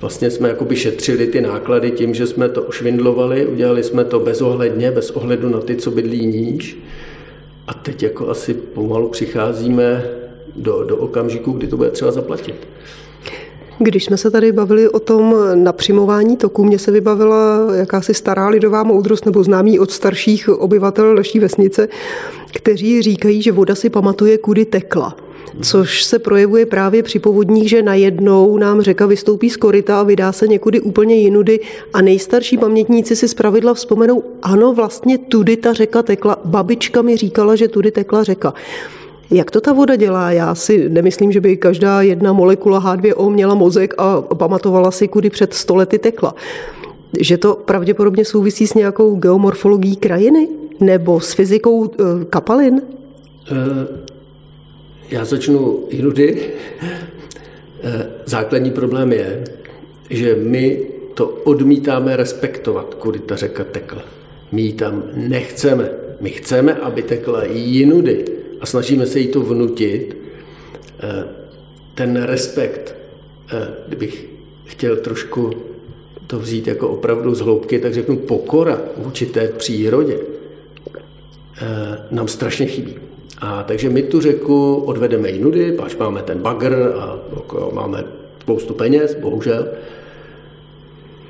Vlastně 0.00 0.30
jsme 0.30 0.48
jakoby 0.48 0.76
šetřili 0.76 1.26
ty 1.26 1.40
náklady 1.40 1.90
tím, 1.90 2.14
že 2.14 2.26
jsme 2.26 2.48
to 2.48 2.62
ošvindlovali, 2.62 3.46
udělali 3.46 3.82
jsme 3.82 4.04
to 4.04 4.20
bezohledně, 4.20 4.90
bez 4.90 5.10
ohledu 5.10 5.48
na 5.48 5.60
ty, 5.60 5.76
co 5.76 5.90
bydlí 5.90 6.26
níž. 6.26 6.78
A 7.66 7.74
teď 7.74 8.02
jako 8.02 8.28
asi 8.28 8.54
pomalu 8.54 9.08
přicházíme 9.08 10.04
do, 10.56 10.84
do 10.84 10.96
okamžiku, 10.96 11.52
kdy 11.52 11.66
to 11.66 11.76
bude 11.76 11.90
třeba 11.90 12.10
zaplatit. 12.10 12.54
Když 13.78 14.04
jsme 14.04 14.16
se 14.16 14.30
tady 14.30 14.52
bavili 14.52 14.88
o 14.88 15.00
tom 15.00 15.34
napřimování 15.54 16.36
toku, 16.36 16.64
mě 16.64 16.78
se 16.78 16.90
vybavila 16.90 17.68
jakási 17.74 18.14
stará 18.14 18.48
lidová 18.48 18.82
moudrost 18.82 19.26
nebo 19.26 19.44
známý 19.44 19.78
od 19.78 19.90
starších 19.90 20.48
obyvatel 20.48 21.14
naší 21.14 21.38
vesnice, 21.38 21.88
kteří 22.54 23.02
říkají, 23.02 23.42
že 23.42 23.52
voda 23.52 23.74
si 23.74 23.90
pamatuje, 23.90 24.38
kudy 24.38 24.64
tekla 24.64 25.16
což 25.62 26.04
se 26.04 26.18
projevuje 26.18 26.66
právě 26.66 27.02
při 27.02 27.18
povodních, 27.18 27.68
že 27.68 27.82
najednou 27.82 28.58
nám 28.58 28.80
řeka 28.80 29.06
vystoupí 29.06 29.50
z 29.50 29.56
koryta 29.56 30.00
a 30.00 30.02
vydá 30.02 30.32
se 30.32 30.48
někudy 30.48 30.80
úplně 30.80 31.14
jinudy 31.14 31.60
a 31.94 32.02
nejstarší 32.02 32.58
pamětníci 32.58 33.16
si 33.16 33.28
zpravidla 33.28 33.74
vzpomenou, 33.74 34.22
ano, 34.42 34.74
vlastně 34.74 35.18
tudy 35.18 35.56
ta 35.56 35.72
řeka 35.72 36.02
tekla, 36.02 36.36
babička 36.44 37.02
mi 37.02 37.16
říkala, 37.16 37.56
že 37.56 37.68
tudy 37.68 37.90
tekla 37.90 38.24
řeka. 38.24 38.54
Jak 39.30 39.50
to 39.50 39.60
ta 39.60 39.72
voda 39.72 39.96
dělá? 39.96 40.30
Já 40.30 40.54
si 40.54 40.88
nemyslím, 40.88 41.32
že 41.32 41.40
by 41.40 41.56
každá 41.56 42.02
jedna 42.02 42.32
molekula 42.32 42.96
H2O 42.96 43.30
měla 43.30 43.54
mozek 43.54 43.94
a 43.98 44.20
pamatovala 44.20 44.90
si, 44.90 45.08
kudy 45.08 45.30
před 45.30 45.54
stolety 45.54 45.98
tekla. 45.98 46.34
Že 47.20 47.38
to 47.38 47.54
pravděpodobně 47.54 48.24
souvisí 48.24 48.66
s 48.66 48.74
nějakou 48.74 49.16
geomorfologií 49.16 49.96
krajiny? 49.96 50.48
Nebo 50.80 51.20
s 51.20 51.32
fyzikou 51.32 51.90
eh, 51.90 52.24
kapalin? 52.24 52.82
Uh... 53.50 54.17
Já 55.10 55.24
začnu 55.24 55.86
jinudy. 55.90 56.50
Eh, 57.82 58.06
základní 58.24 58.70
problém 58.70 59.12
je, 59.12 59.44
že 60.10 60.34
my 60.34 60.86
to 61.14 61.26
odmítáme 61.26 62.16
respektovat, 62.16 62.94
kudy 62.94 63.18
ta 63.18 63.36
řeka 63.36 63.64
tekla. 63.64 64.02
My 64.52 64.62
ji 64.62 64.72
tam 64.72 65.02
nechceme. 65.14 65.90
My 66.20 66.30
chceme, 66.30 66.74
aby 66.74 67.02
tekla 67.02 67.44
jinudy 67.44 68.24
a 68.60 68.66
snažíme 68.66 69.06
se 69.06 69.20
jí 69.20 69.28
to 69.28 69.40
vnutit. 69.40 70.16
Eh, 71.00 71.24
ten 71.94 72.22
respekt, 72.22 72.94
eh, 73.52 73.68
kdybych 73.86 74.26
chtěl 74.64 74.96
trošku 74.96 75.50
to 76.26 76.38
vzít 76.38 76.66
jako 76.66 76.88
opravdu 76.88 77.34
z 77.34 77.40
hloubky, 77.40 77.78
tak 77.78 77.94
řeknu 77.94 78.16
pokora 78.16 78.80
vůči 78.96 79.26
té 79.26 79.48
přírodě 79.48 80.18
nám 82.10 82.28
strašně 82.28 82.66
chybí. 82.66 83.07
A 83.40 83.62
takže 83.62 83.90
my 83.90 84.02
tu 84.02 84.20
řeku 84.20 84.74
odvedeme 84.74 85.30
jinudy, 85.30 85.78
až 85.78 85.96
máme 85.96 86.22
ten 86.22 86.38
bagr 86.38 86.92
a 86.98 87.18
jako, 87.36 87.70
máme 87.74 88.04
spoustu 88.40 88.74
peněz, 88.74 89.14
bohužel. 89.14 89.68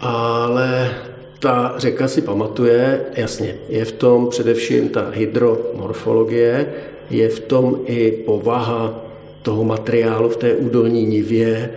Ale 0.00 0.90
ta 1.38 1.74
řeka 1.76 2.08
si 2.08 2.22
pamatuje, 2.22 3.00
jasně, 3.14 3.54
je 3.68 3.84
v 3.84 3.92
tom 3.92 4.28
především 4.28 4.88
ta 4.88 5.10
hydromorfologie, 5.10 6.72
je 7.10 7.28
v 7.28 7.40
tom 7.40 7.78
i 7.86 8.10
povaha 8.10 9.04
toho 9.42 9.64
materiálu 9.64 10.28
v 10.28 10.36
té 10.36 10.54
údolní 10.54 11.06
nivě, 11.06 11.70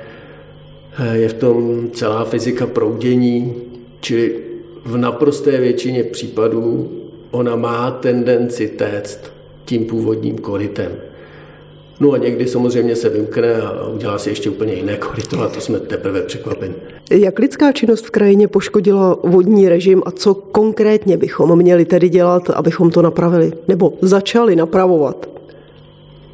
je 1.13 1.29
v 1.29 1.33
tom 1.33 1.89
celá 1.91 2.25
fyzika 2.25 2.67
proudění, 2.67 3.55
čili 3.99 4.35
v 4.85 4.97
naprosté 4.97 5.57
většině 5.57 6.03
případů 6.03 6.91
ona 7.31 7.55
má 7.55 7.91
tendenci 7.91 8.67
téct 8.67 9.40
tím 9.71 9.85
původním 9.85 10.37
korytem. 10.37 10.91
No 11.99 12.11
a 12.11 12.17
někdy 12.17 12.47
samozřejmě 12.47 12.95
se 12.95 13.09
vymkne 13.09 13.61
a 13.61 13.87
udělá 13.87 14.17
si 14.17 14.29
ještě 14.29 14.49
úplně 14.49 14.73
jiné 14.73 14.97
koryto 14.97 15.41
a 15.41 15.47
to 15.47 15.61
jsme 15.61 15.79
teprve 15.79 16.21
překvapeni. 16.21 16.75
Jak 17.11 17.39
lidská 17.39 17.71
činnost 17.71 18.05
v 18.05 18.11
krajině 18.11 18.47
poškodila 18.47 19.17
vodní 19.23 19.69
režim 19.69 20.03
a 20.05 20.11
co 20.11 20.33
konkrétně 20.33 21.17
bychom 21.17 21.55
měli 21.55 21.85
tedy 21.85 22.09
dělat, 22.09 22.49
abychom 22.49 22.91
to 22.91 23.01
napravili 23.01 23.51
nebo 23.67 23.93
začali 24.01 24.55
napravovat? 24.55 25.29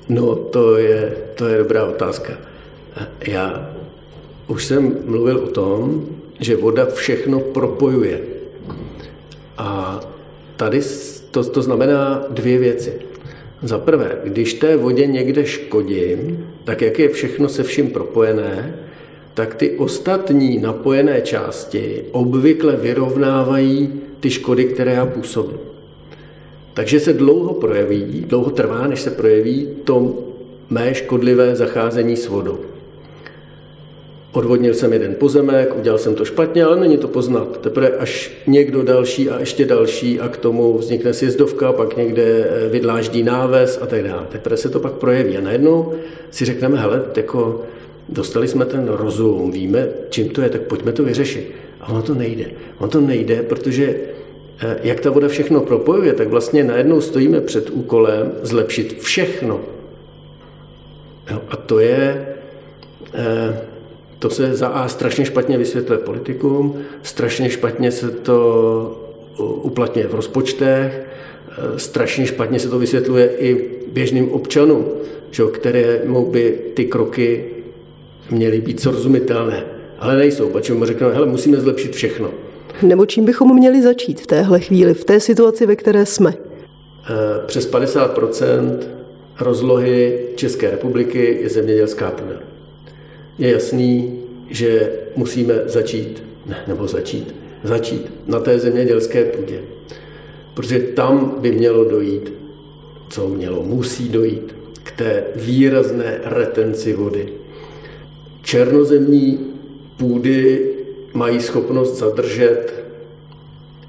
No 0.09 0.35
to 0.35 0.77
je, 0.77 1.17
to 1.35 1.47
je 1.47 1.57
dobrá 1.57 1.85
otázka. 1.85 2.33
Já 3.27 3.69
už 4.47 4.65
jsem 4.65 4.97
mluvil 5.05 5.37
o 5.37 5.47
tom, 5.47 6.05
že 6.39 6.55
voda 6.55 6.85
všechno 6.85 7.39
propojuje. 7.39 8.19
A 9.57 9.99
tady 10.55 10.81
to, 11.31 11.43
to 11.43 11.61
znamená 11.61 12.23
dvě 12.29 12.57
věci. 12.57 13.06
Za 13.63 13.77
prvé, 13.77 14.17
když 14.23 14.53
té 14.53 14.77
vodě 14.77 15.07
někde 15.07 15.45
škodím, 15.45 16.47
tak 16.63 16.81
jak 16.81 16.99
je 16.99 17.09
všechno 17.09 17.49
se 17.49 17.63
vším 17.63 17.89
propojené, 17.89 18.75
tak 19.33 19.55
ty 19.55 19.71
ostatní 19.71 20.59
napojené 20.59 21.21
části 21.21 22.03
obvykle 22.11 22.75
vyrovnávají 22.75 23.93
ty 24.19 24.29
škody, 24.29 24.65
které 24.65 24.93
já 24.93 25.05
působím. 25.05 25.57
Takže 26.73 26.99
se 26.99 27.13
dlouho 27.13 27.53
projeví, 27.53 28.25
dlouho 28.27 28.51
trvá, 28.51 28.87
než 28.87 29.01
se 29.01 29.11
projeví 29.11 29.67
to 29.83 30.13
mé 30.69 30.93
škodlivé 30.95 31.55
zacházení 31.55 32.17
s 32.17 32.27
vodou. 32.27 32.59
Odvodnil 34.31 34.73
jsem 34.73 34.93
jeden 34.93 35.15
pozemek, 35.15 35.75
udělal 35.77 35.99
jsem 35.99 36.15
to 36.15 36.25
špatně, 36.25 36.63
ale 36.63 36.79
není 36.79 36.97
to 36.97 37.07
poznat. 37.07 37.61
Teprve 37.61 37.89
až 37.89 38.31
někdo 38.47 38.83
další 38.83 39.29
a 39.29 39.39
ještě 39.39 39.65
další 39.65 40.19
a 40.19 40.27
k 40.27 40.37
tomu 40.37 40.77
vznikne 40.77 41.13
sjezdovka, 41.13 41.73
pak 41.73 41.97
někde 41.97 42.23
eh, 42.23 42.69
vydláždí 42.69 43.23
náves 43.23 43.79
a 43.81 43.85
tak 43.85 44.03
dále. 44.03 44.27
Teprve 44.29 44.57
se 44.57 44.69
to 44.69 44.79
pak 44.79 44.93
projeví 44.93 45.37
a 45.37 45.41
najednou 45.41 45.93
si 46.31 46.45
řekneme, 46.45 46.77
hele, 46.77 47.03
jako 47.15 47.63
dostali 48.09 48.47
jsme 48.47 48.65
ten 48.65 48.87
rozum, 48.87 49.51
víme, 49.51 49.87
čím 50.09 50.29
to 50.29 50.41
je, 50.41 50.49
tak 50.49 50.61
pojďme 50.61 50.91
to 50.91 51.03
vyřešit. 51.03 51.51
A 51.81 51.89
ono 51.89 52.01
to 52.01 52.13
nejde. 52.13 52.45
Ono 52.79 52.89
to 52.89 53.01
nejde, 53.01 53.41
protože 53.41 53.95
eh, 54.59 54.77
jak 54.83 54.99
ta 54.99 55.09
voda 55.09 55.27
všechno 55.27 55.61
propojuje, 55.61 56.13
tak 56.13 56.27
vlastně 56.27 56.63
najednou 56.63 57.01
stojíme 57.01 57.41
před 57.41 57.69
úkolem 57.69 58.31
zlepšit 58.41 59.01
všechno. 59.01 59.61
A 61.49 61.55
to 61.55 61.79
je 61.79 62.27
eh, 63.13 63.61
to 64.19 64.29
se 64.29 64.55
za 64.55 64.67
A 64.67 64.87
strašně 64.87 65.25
špatně 65.25 65.57
vysvětluje 65.57 65.99
politikům, 65.99 66.79
strašně 67.03 67.49
špatně 67.49 67.91
se 67.91 68.11
to 68.11 69.03
uplatňuje 69.37 70.07
v 70.07 70.15
rozpočtech, 70.15 71.05
strašně 71.77 72.25
špatně 72.25 72.59
se 72.59 72.69
to 72.69 72.79
vysvětluje 72.79 73.29
i 73.39 73.69
běžným 73.91 74.31
občanům, 74.31 74.85
že, 75.31 75.43
kterému 75.53 76.25
by 76.25 76.59
ty 76.73 76.85
kroky 76.85 77.45
měly 78.31 78.61
být 78.61 78.79
srozumitelné. 78.79 79.63
Ale 79.99 80.17
nejsou, 80.17 80.49
protože 80.49 80.73
mu 80.73 80.85
řeknou, 80.85 81.09
hele, 81.09 81.25
musíme 81.25 81.57
zlepšit 81.57 81.95
všechno. 81.95 82.31
Nebo 82.81 83.05
čím 83.05 83.25
bychom 83.25 83.55
měli 83.55 83.81
začít 83.81 84.21
v 84.21 84.27
téhle 84.27 84.59
chvíli, 84.59 84.93
v 84.93 85.03
té 85.03 85.19
situaci, 85.19 85.65
ve 85.65 85.75
které 85.75 86.05
jsme? 86.05 86.33
Eh, 86.33 87.45
přes 87.45 87.71
50% 87.71 88.79
rozlohy 89.39 90.19
České 90.35 90.71
republiky 90.71 91.39
je 91.41 91.49
zemědělská 91.49 92.11
půda 92.11 92.56
je 93.39 93.51
jasný, 93.51 94.19
že 94.49 94.91
musíme 95.15 95.53
začít, 95.65 96.23
ne, 96.45 96.63
nebo 96.67 96.87
začít, 96.87 97.35
začít 97.63 98.11
na 98.27 98.39
té 98.39 98.59
zemědělské 98.59 99.25
půdě. 99.25 99.61
Protože 100.53 100.79
tam 100.79 101.35
by 101.39 101.51
mělo 101.51 101.83
dojít, 101.83 102.33
co 103.09 103.27
mělo, 103.27 103.63
musí 103.63 104.09
dojít 104.09 104.55
k 104.83 104.91
té 104.91 105.23
výrazné 105.35 106.19
retenci 106.23 106.93
vody. 106.93 107.33
Černozemní 108.41 109.39
půdy 109.97 110.71
mají 111.13 111.41
schopnost 111.41 111.97
zadržet 111.97 112.83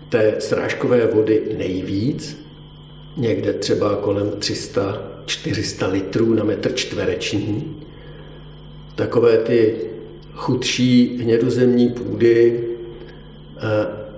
té 0.09 0.35
srážkové 0.38 1.07
vody 1.07 1.43
nejvíc, 1.59 2.45
někde 3.17 3.52
třeba 3.52 3.97
kolem 3.97 4.31
300-400 4.31 5.93
litrů 5.93 6.35
na 6.35 6.45
metr 6.45 6.73
čtvereční 6.73 7.76
takové 8.99 9.38
ty 9.38 9.75
chudší 10.35 11.19
hnědozemní 11.23 11.88
půdy, 11.88 12.61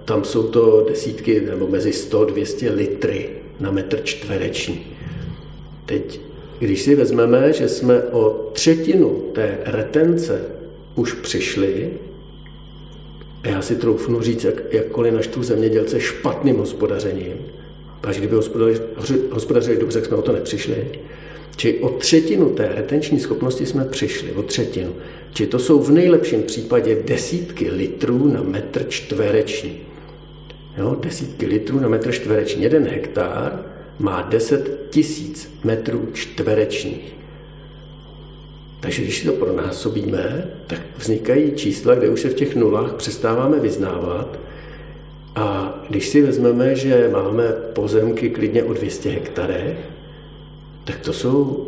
tam 0.04 0.24
jsou 0.24 0.42
to 0.42 0.86
desítky 0.88 1.40
nebo 1.40 1.66
mezi 1.66 1.90
100-200 1.90 2.74
litry 2.74 3.30
na 3.60 3.70
metr 3.70 4.00
čtvereční. 4.04 4.86
Teď, 5.86 6.20
když 6.58 6.82
si 6.82 6.94
vezmeme, 6.94 7.52
že 7.52 7.68
jsme 7.68 8.02
o 8.02 8.50
třetinu 8.52 9.10
té 9.32 9.58
retence 9.64 10.44
už 10.94 11.12
přišli, 11.12 11.90
já 13.44 13.62
si 13.62 13.76
troufnu 13.76 14.20
říct, 14.20 14.44
jak, 14.44 14.72
jakkoliv 14.72 15.14
naštvu 15.14 15.42
zemědělce 15.42 16.00
špatným 16.00 16.56
hospodařením, 16.56 17.36
až 18.02 18.18
kdyby 18.18 18.36
hospodařili, 19.30 19.76
dobře, 19.76 19.98
jak 19.98 20.06
jsme 20.06 20.16
o 20.16 20.22
to 20.22 20.32
nepřišli, 20.32 20.86
Čili 21.60 21.78
o 21.78 21.88
třetinu 21.88 22.50
té 22.50 22.68
retenční 22.74 23.20
schopnosti 23.20 23.66
jsme 23.66 23.84
přišli, 23.84 24.32
o 24.32 24.42
třetinu. 24.42 24.94
Či 25.34 25.46
to 25.46 25.58
jsou 25.58 25.82
v 25.82 25.90
nejlepším 25.90 26.42
případě 26.42 26.96
desítky 27.04 27.70
litrů 27.70 28.32
na 28.32 28.42
metr 28.42 28.84
čtvereční. 28.88 29.80
Jo, 30.78 30.96
desítky 31.00 31.46
litrů 31.46 31.80
na 31.80 31.88
metr 31.88 32.12
čtvereční. 32.12 32.62
Jeden 32.62 32.88
hektar 32.88 33.64
má 33.98 34.22
10 34.22 34.88
tisíc 34.90 35.52
metrů 35.64 36.08
čtverečních. 36.12 37.14
Takže 38.80 39.02
když 39.02 39.18
si 39.18 39.26
to 39.26 39.32
pronásobíme, 39.32 40.50
tak 40.66 40.80
vznikají 40.96 41.52
čísla, 41.52 41.94
kde 41.94 42.08
už 42.08 42.20
se 42.20 42.28
v 42.28 42.34
těch 42.34 42.56
nulách 42.56 42.92
přestáváme 42.92 43.60
vyznávat. 43.60 44.38
A 45.34 45.78
když 45.88 46.08
si 46.08 46.22
vezmeme, 46.22 46.76
že 46.76 47.10
máme 47.12 47.44
pozemky 47.72 48.30
klidně 48.30 48.64
o 48.64 48.72
200 48.72 49.10
hektarech, 49.10 49.78
tak 50.84 50.98
to 50.98 51.12
jsou, 51.12 51.66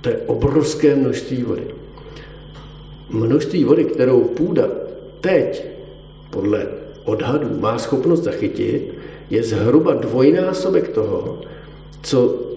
to 0.00 0.08
je 0.08 0.16
obrovské 0.26 0.94
množství 0.94 1.42
vody. 1.42 1.64
Množství 3.10 3.64
vody, 3.64 3.84
kterou 3.84 4.20
půda 4.20 4.68
teď 5.20 5.64
podle 6.30 6.66
odhadů 7.04 7.60
má 7.60 7.78
schopnost 7.78 8.20
zachytit, 8.20 8.94
je 9.30 9.42
zhruba 9.42 9.94
dvojnásobek 9.94 10.88
toho, 10.88 11.40
co 12.02 12.48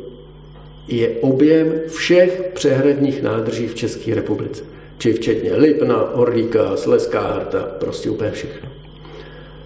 je 0.88 1.10
objem 1.10 1.74
všech 1.88 2.51
přehradních 2.53 3.22
nádrží 3.24 3.67
v 3.67 3.75
České 3.75 4.15
republice. 4.15 4.63
Či 4.98 5.13
včetně 5.13 5.55
Lipna, 5.55 6.13
Orlíka, 6.13 6.77
Sleská 6.77 7.22
harta, 7.22 7.60
prostě 7.79 8.10
úplně 8.10 8.31
všechno. 8.31 8.70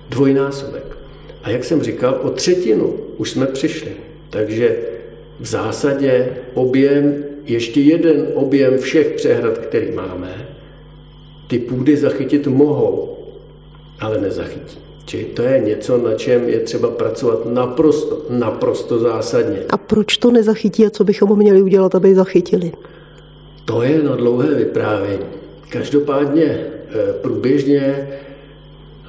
Dvojnásobek. 0.09 0.97
A 1.43 1.49
jak 1.49 1.63
jsem 1.63 1.83
říkal, 1.83 2.19
o 2.23 2.29
třetinu 2.29 2.93
už 3.17 3.31
jsme 3.31 3.45
přišli. 3.45 3.91
Takže 4.29 4.77
v 5.39 5.45
zásadě 5.45 6.29
objem, 6.53 7.23
ještě 7.45 7.81
jeden 7.81 8.27
objem 8.33 8.77
všech 8.77 9.07
přehrad, 9.07 9.57
který 9.57 9.91
máme, 9.91 10.47
ty 11.47 11.59
půdy 11.59 11.97
zachytit 11.97 12.47
mohou, 12.47 13.17
ale 13.99 14.21
nezachytí. 14.21 14.77
Či 15.05 15.23
to 15.23 15.41
je 15.41 15.59
něco, 15.59 15.97
na 15.97 16.13
čem 16.13 16.49
je 16.49 16.59
třeba 16.59 16.89
pracovat 16.89 17.45
naprosto, 17.45 18.25
naprosto 18.29 18.99
zásadně. 18.99 19.59
A 19.69 19.77
proč 19.77 20.17
to 20.17 20.31
nezachytí 20.31 20.85
a 20.85 20.89
co 20.89 21.03
bychom 21.03 21.37
měli 21.37 21.61
udělat, 21.61 21.95
aby 21.95 22.15
zachytili? 22.15 22.71
To 23.65 23.81
je 23.81 24.03
na 24.03 24.15
dlouhé 24.15 24.55
vyprávění. 24.55 25.25
Každopádně 25.69 26.43
eh, 26.43 27.13
průběžně 27.21 28.07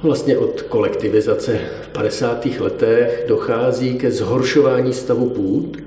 vlastně 0.03 0.37
od 0.37 0.61
kolektivizace 0.61 1.59
v 1.81 1.87
50. 1.87 2.45
letech 2.59 3.25
dochází 3.27 3.97
ke 3.97 4.11
zhoršování 4.11 4.93
stavu 4.93 5.29
půd 5.29 5.77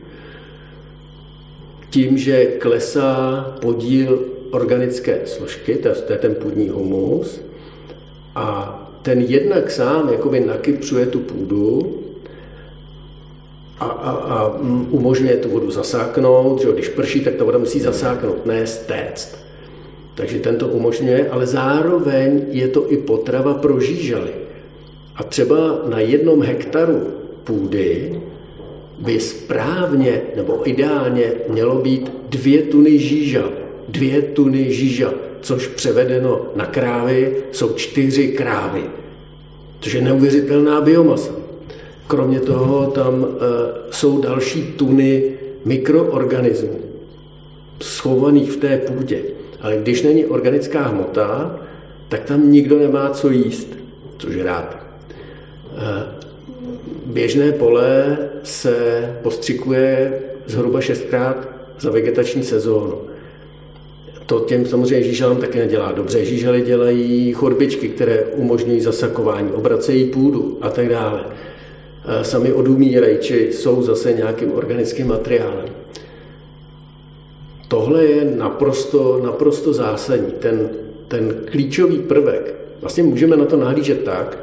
tím, 1.91 2.19
že 2.19 2.45
klesá 2.45 3.41
podíl 3.61 4.25
organické 4.51 5.21
složky, 5.25 5.75
to 5.75 5.89
je 5.89 6.19
ten 6.19 6.35
půdní 6.35 6.69
humus, 6.69 7.41
a 8.35 8.77
ten 9.03 9.21
jednak 9.21 9.71
sám 9.71 10.13
jakoby 10.13 10.41
nakypřuje 10.41 11.07
tu 11.07 11.19
půdu 11.19 11.99
a, 13.81 13.85
a, 13.85 14.11
a 14.11 14.59
umožňuje 14.91 15.37
tu 15.37 15.49
vodu 15.49 15.71
zasáknout, 15.71 16.63
že 16.63 16.73
když 16.73 16.89
prší, 16.89 17.21
tak 17.21 17.35
ta 17.35 17.45
voda 17.45 17.59
musí 17.59 17.81
zasáknout, 17.81 18.47
ne 18.47 18.67
stéct. 18.67 19.40
Takže 20.15 20.39
ten 20.39 20.57
to 20.57 20.69
umožňuje, 20.69 21.29
ale 21.31 21.47
zároveň 21.47 22.43
je 22.51 22.69
to 22.69 22.93
i 22.93 22.97
potrava 22.97 23.55
pro 23.55 23.81
žížaly. 23.81 24.31
A 25.17 25.23
třeba 25.23 25.83
na 25.89 26.01
jednom 26.01 26.43
hektaru 26.43 27.07
půdy 27.45 28.21
by 28.99 29.21
správně 29.21 30.23
nebo 30.37 30.69
ideálně 30.69 31.33
mělo 31.49 31.75
být 31.75 32.13
dvě 32.29 32.63
tuny 32.63 32.99
žíža. 32.99 33.45
Dvě 33.89 34.23
tuny 34.23 34.73
žíža, 34.73 35.15
což 35.41 35.67
převedeno 35.67 36.47
na 36.57 36.67
krávy 36.67 37.37
jsou 37.53 37.73
čtyři 37.73 38.29
krávy. 38.29 38.83
Což 39.81 39.95
je 39.95 40.03
neuvěřitelná 40.03 40.81
biomasa. 40.81 41.33
Kromě 42.07 42.41
toho 42.41 42.87
tam 42.87 43.27
jsou 43.91 44.21
další 44.21 44.63
tuny 44.63 45.23
mikroorganismů 45.65 46.81
schovaných 47.83 48.53
v 48.53 48.57
té 48.57 48.79
půdě. 48.79 49.23
Ale 49.61 49.77
když 49.77 50.03
není 50.03 50.27
organická 50.27 50.83
hmota, 50.83 51.61
tak 52.09 52.25
tam 52.25 52.53
nikdo 52.53 52.79
nemá 52.79 53.11
co 53.11 53.31
jíst, 53.31 53.69
což 54.19 54.37
rád. 54.37 54.77
Eh, 55.77 56.05
běžné 57.07 57.53
pole 57.53 58.19
se 58.43 58.75
postřikuje 59.23 60.13
zhruba 60.47 60.81
šestkrát 60.81 61.49
za 61.79 61.91
vegetační 61.91 62.43
sezónu. 62.43 62.99
To 64.27 64.41
těm 64.41 64.67
samozřejmě 64.67 65.03
žíželám 65.03 65.37
také 65.37 65.59
nedělá 65.59 65.93
dobře. 65.93 66.25
Žížely 66.25 66.61
dělají 66.61 67.33
chodbičky, 67.33 67.89
které 67.89 68.23
umožňují 68.23 68.81
zasakování, 68.81 69.51
obracejí 69.51 70.05
půdu 70.05 70.59
a 70.61 70.71
tak 70.71 70.89
dále. 70.89 71.25
Eh, 72.05 72.25
sami 72.25 72.53
odumírají, 72.53 73.19
či 73.19 73.53
jsou 73.53 73.83
zase 73.83 74.13
nějakým 74.13 74.53
organickým 74.53 75.09
materiálem. 75.09 75.70
Tohle 77.71 78.05
je 78.05 78.25
naprosto, 78.37 79.21
naprosto 79.23 79.73
zásadní. 79.73 80.33
Ten, 80.39 80.71
ten 81.09 81.35
klíčový 81.51 81.99
prvek, 81.99 82.55
vlastně 82.81 83.03
můžeme 83.03 83.37
na 83.37 83.45
to 83.45 83.57
nahlížet 83.57 84.05
tak, 84.05 84.39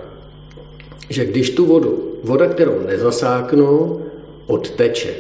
že 1.10 1.26
když 1.26 1.50
tu 1.50 1.66
vodu, 1.66 2.12
voda, 2.24 2.48
kterou 2.48 2.80
nezasáknu, 2.88 4.00
odteče. 4.48 5.14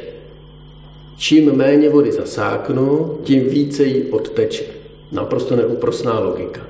Čím 1.17 1.55
méně 1.55 1.89
vody 1.89 2.11
zasáknu, 2.11 3.17
tím 3.23 3.49
více 3.49 3.83
jí 3.83 4.03
odteče. 4.03 4.63
Naprosto 5.11 5.55
neúprosná 5.55 6.19
logika. 6.19 6.61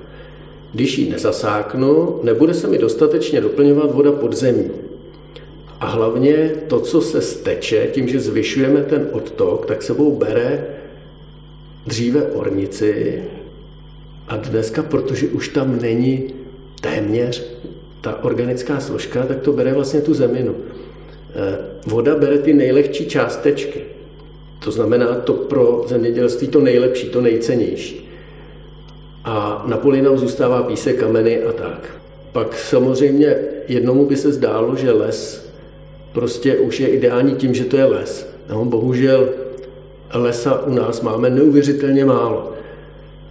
Když 0.74 0.98
ji 0.98 1.10
nezasáknu, 1.10 2.20
nebude 2.24 2.54
se 2.54 2.68
mi 2.68 2.78
dostatečně 2.78 3.42
doplňovat 3.42 3.92
voda 3.92 4.12
pod 4.12 4.34
zemí. 4.34 4.72
A 5.80 5.86
hlavně 5.86 6.52
to, 6.68 6.80
co 6.80 7.02
se 7.02 7.22
steče, 7.22 7.90
tím, 7.92 8.08
že 8.08 8.20
zvyšujeme 8.20 8.82
ten 8.82 9.10
odtok, 9.12 9.66
tak 9.66 9.84
sebou 9.84 10.16
bere 10.16 10.77
dříve 11.88 12.22
ornici 12.24 13.24
a 14.28 14.38
dneska, 14.38 14.84
protože 14.84 15.28
už 15.28 15.48
tam 15.48 15.82
není 15.82 16.34
téměř 16.82 17.58
ta 18.02 18.24
organická 18.24 18.80
složka, 18.80 19.26
tak 19.26 19.40
to 19.40 19.54
bere 19.54 19.74
vlastně 19.74 20.02
tu 20.02 20.14
zeminu. 20.14 20.56
Eh, 21.36 21.58
voda 21.86 22.16
bere 22.16 22.38
ty 22.38 22.54
nejlehčí 22.54 23.06
částečky. 23.06 23.82
To 24.60 24.72
znamená 24.72 25.16
to 25.16 25.34
pro 25.34 25.86
zemědělství 25.88 26.48
to 26.48 26.60
nejlepší, 26.60 27.10
to 27.10 27.22
nejcennější. 27.22 28.10
A 29.24 29.64
na 29.68 29.78
poli 29.78 30.02
nám 30.02 30.18
zůstává 30.18 30.64
písek, 30.64 31.00
kameny 31.00 31.44
a 31.44 31.52
tak. 31.52 31.92
Pak 32.32 32.58
samozřejmě 32.58 33.36
jednomu 33.68 34.06
by 34.06 34.16
se 34.16 34.34
zdálo, 34.34 34.76
že 34.76 34.92
les 34.92 35.52
prostě 36.12 36.58
už 36.58 36.80
je 36.80 36.88
ideální 36.88 37.36
tím, 37.36 37.54
že 37.54 37.66
to 37.66 37.78
je 37.78 37.86
les. 37.86 38.30
No, 38.50 38.66
bohužel 38.66 39.30
lesa 40.14 40.62
u 40.66 40.74
nás 40.74 41.02
máme 41.02 41.30
neuvěřitelně 41.30 42.06
málo. 42.06 42.54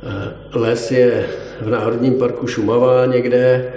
Eh, 0.02 0.58
les 0.58 0.90
je 0.90 1.26
v 1.60 1.70
Národním 1.70 2.14
parku 2.14 2.46
Šumava 2.46 3.06
někde, 3.06 3.72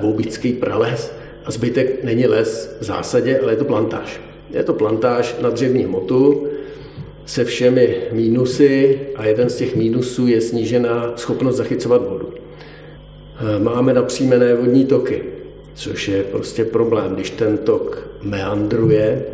Boubický 0.00 0.54
eh, 0.56 0.60
prales 0.60 1.12
a 1.44 1.50
zbytek 1.50 2.04
není 2.04 2.26
les 2.26 2.76
v 2.80 2.84
zásadě, 2.84 3.38
ale 3.38 3.52
je 3.52 3.56
to 3.56 3.64
plantáž. 3.64 4.20
Je 4.50 4.64
to 4.64 4.72
plantáž 4.72 5.36
na 5.40 5.50
dřevní 5.50 5.84
hmotu 5.84 6.48
se 7.26 7.44
všemi 7.44 7.96
mínusy 8.12 9.00
a 9.16 9.24
jeden 9.24 9.50
z 9.50 9.56
těch 9.56 9.76
mínusů 9.76 10.26
je 10.26 10.40
snížená 10.40 11.12
schopnost 11.16 11.56
zachycovat 11.56 12.08
vodu. 12.08 12.28
Eh, 12.34 13.58
máme 13.58 13.94
napřímené 13.94 14.54
vodní 14.54 14.84
toky, 14.84 15.22
což 15.74 16.08
je 16.08 16.22
prostě 16.22 16.64
problém. 16.64 17.14
Když 17.14 17.30
ten 17.30 17.58
tok 17.58 18.08
meandruje, 18.22 19.24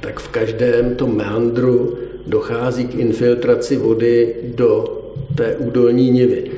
tak 0.00 0.20
v 0.20 0.28
každém 0.28 0.94
tom 0.94 1.16
meandru 1.16 1.98
dochází 2.26 2.86
k 2.86 2.94
infiltraci 2.94 3.76
vody 3.76 4.34
do 4.54 5.02
té 5.34 5.56
údolní 5.56 6.10
nivy. 6.10 6.50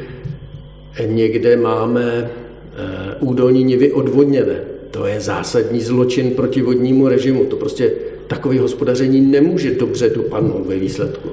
Někde 1.06 1.56
máme 1.56 2.30
Eh, 2.78 3.16
údolní 3.20 3.64
nivy 3.64 3.92
odvodněné. 3.92 4.60
To 4.90 5.06
je 5.06 5.20
zásadní 5.20 5.80
zločin 5.80 6.30
proti 6.30 6.62
vodnímu 6.62 7.08
režimu. 7.08 7.44
To 7.44 7.56
prostě 7.56 7.92
takové 8.26 8.60
hospodaření 8.60 9.20
nemůže 9.20 9.74
dobře 9.74 10.10
dopadnout 10.10 10.66
ve 10.66 10.76
výsledku. 10.76 11.28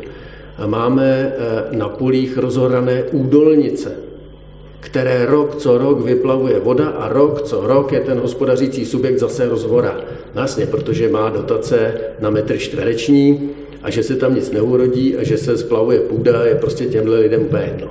Máme 0.65 1.33
eh, 1.37 1.77
na 1.77 1.89
polích 1.89 2.37
rozhorané 2.37 3.03
údolnice, 3.03 3.91
které 4.79 5.25
rok 5.25 5.55
co 5.55 5.77
rok 5.77 6.05
vyplavuje 6.05 6.59
voda 6.59 6.87
a 6.87 7.13
rok 7.13 7.41
co 7.41 7.67
rok 7.67 7.91
je 7.91 7.99
ten 7.99 8.19
hospodařící 8.19 8.85
subjekt 8.85 9.19
zase 9.19 9.49
rozvora. 9.49 10.01
Vlastně, 10.35 10.65
protože 10.65 11.09
má 11.09 11.29
dotace 11.29 11.93
na 12.19 12.29
metr 12.29 12.57
čtvereční 12.57 13.49
a 13.83 13.89
že 13.89 14.03
se 14.03 14.15
tam 14.15 14.35
nic 14.35 14.51
neurodí 14.51 15.17
a 15.17 15.23
že 15.23 15.37
se 15.37 15.57
splavuje 15.57 15.99
půda, 15.99 16.45
je 16.45 16.55
prostě 16.55 16.85
těmhle 16.85 17.19
lidem 17.19 17.41
úplně 17.41 17.63
jedno. 17.63 17.87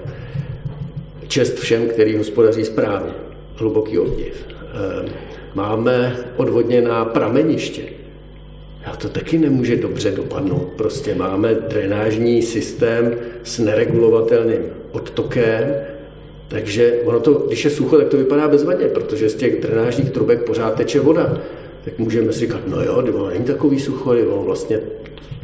Čest 1.28 1.58
všem, 1.58 1.88
který 1.88 2.16
hospodaří 2.16 2.64
správně 2.64 3.12
hluboký 3.56 3.98
obdiv. 3.98 4.46
Ehm, 4.50 5.08
máme 5.54 6.16
odvodněná 6.36 7.04
prameniště. 7.04 7.82
A 8.84 8.96
to 8.96 9.08
taky 9.08 9.38
nemůže 9.38 9.76
dobře 9.76 10.10
dopadnout. 10.10 10.72
Prostě 10.76 11.14
máme 11.14 11.54
drenážní 11.54 12.42
systém 12.42 13.14
s 13.42 13.58
neregulovatelným 13.58 14.62
odtokem, 14.92 15.74
takže 16.48 16.94
ono 17.04 17.20
to, 17.20 17.32
když 17.32 17.64
je 17.64 17.70
sucho, 17.70 17.96
tak 17.96 18.08
to 18.08 18.16
vypadá 18.16 18.48
bezvadně, 18.48 18.86
protože 18.86 19.28
z 19.28 19.34
těch 19.34 19.60
drenážních 19.60 20.10
trubek 20.10 20.42
pořád 20.42 20.74
teče 20.74 21.00
voda. 21.00 21.40
Tak 21.84 21.98
můžeme 21.98 22.32
si 22.32 22.40
říkat, 22.40 22.60
no 22.66 22.82
jo, 22.82 22.94
ono 22.94 23.28
není 23.28 23.44
takový 23.44 23.80
sucho, 23.80 24.10
ono 24.10 24.42
vlastně 24.42 24.80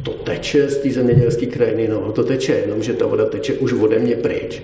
to 0.03 0.11
teče 0.11 0.69
z 0.69 0.77
té 0.77 0.89
zemědělské 0.89 1.45
krajiny, 1.45 1.87
no 1.87 2.11
to 2.11 2.23
teče, 2.23 2.61
jenomže 2.65 2.93
ta 2.93 3.05
voda 3.05 3.25
teče 3.25 3.53
už 3.53 3.73
ode 3.73 3.99
mě 3.99 4.15
pryč. 4.15 4.61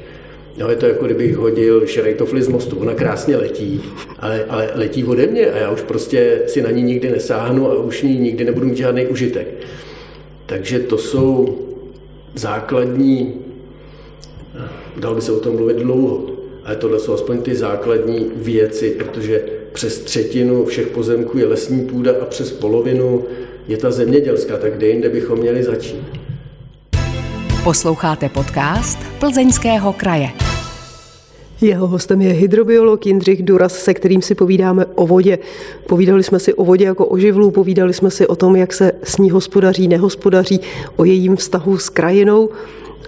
No 0.57 0.69
je 0.69 0.75
to 0.75 0.85
jako 0.85 1.05
kdybych 1.05 1.37
hodil 1.37 1.87
šrejtofli 1.87 2.41
z 2.41 2.47
mostu. 2.47 2.79
Ona 2.79 2.93
krásně 2.93 3.37
letí, 3.37 3.81
ale, 4.19 4.45
ale 4.49 4.69
letí 4.75 5.03
ode 5.03 5.27
mě 5.27 5.51
a 5.51 5.57
já 5.57 5.71
už 5.71 5.81
prostě 5.81 6.41
si 6.47 6.61
na 6.61 6.71
ní 6.71 6.83
nikdy 6.83 7.09
nesáhnu 7.09 7.71
a 7.71 7.75
už 7.75 8.01
ní 8.01 8.19
nikdy 8.19 8.45
nebudu 8.45 8.67
mít 8.67 8.77
žádný 8.77 9.05
užitek. 9.07 9.47
Takže 10.45 10.79
to 10.79 10.97
jsou 10.97 11.57
základní, 12.35 13.33
dal 14.97 15.15
by 15.15 15.21
se 15.21 15.31
o 15.31 15.39
tom 15.39 15.55
mluvit 15.55 15.77
dlouho, 15.77 16.25
ale 16.65 16.75
tohle 16.75 16.99
jsou 16.99 17.13
aspoň 17.13 17.41
ty 17.41 17.55
základní 17.55 18.31
věci, 18.35 18.89
protože 18.89 19.56
přes 19.73 19.99
třetinu 19.99 20.65
všech 20.65 20.87
pozemků 20.87 21.37
je 21.37 21.45
lesní 21.45 21.81
půda 21.81 22.11
a 22.21 22.25
přes 22.25 22.51
polovinu 22.51 23.25
je 23.67 23.77
ta 23.77 23.91
zemědělská, 23.91 24.57
tak 24.57 24.73
kde 24.73 24.87
jinde 24.87 25.09
bychom 25.09 25.39
měli 25.39 25.63
začít. 25.63 26.03
Posloucháte 27.63 28.29
podcast 28.29 28.99
Plzeňského 29.19 29.93
kraje. 29.93 30.29
Jeho 31.61 31.87
hostem 31.87 32.21
je 32.21 32.33
hydrobiolog 32.33 33.05
Jindřich 33.05 33.43
Duras, 33.43 33.73
se 33.73 33.93
kterým 33.93 34.21
si 34.21 34.35
povídáme 34.35 34.85
o 34.85 35.07
vodě. 35.07 35.39
Povídali 35.87 36.23
jsme 36.23 36.39
si 36.39 36.53
o 36.53 36.65
vodě 36.65 36.85
jako 36.85 37.05
o 37.05 37.17
živlu, 37.17 37.51
povídali 37.51 37.93
jsme 37.93 38.11
si 38.11 38.27
o 38.27 38.35
tom, 38.35 38.55
jak 38.55 38.73
se 38.73 38.91
s 39.03 39.17
ní 39.17 39.29
hospodaří, 39.29 39.87
nehospodaří, 39.87 40.59
o 40.95 41.05
jejím 41.05 41.35
vztahu 41.35 41.77
s 41.77 41.89
krajinou, 41.89 42.49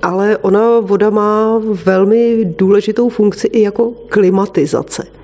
ale 0.01 0.37
ona 0.37 0.79
voda 0.79 1.09
má 1.09 1.61
velmi 1.85 2.45
důležitou 2.57 3.09
funkci 3.09 3.47
i 3.47 3.61
jako 3.61 3.91
klimatizace. 4.09 5.18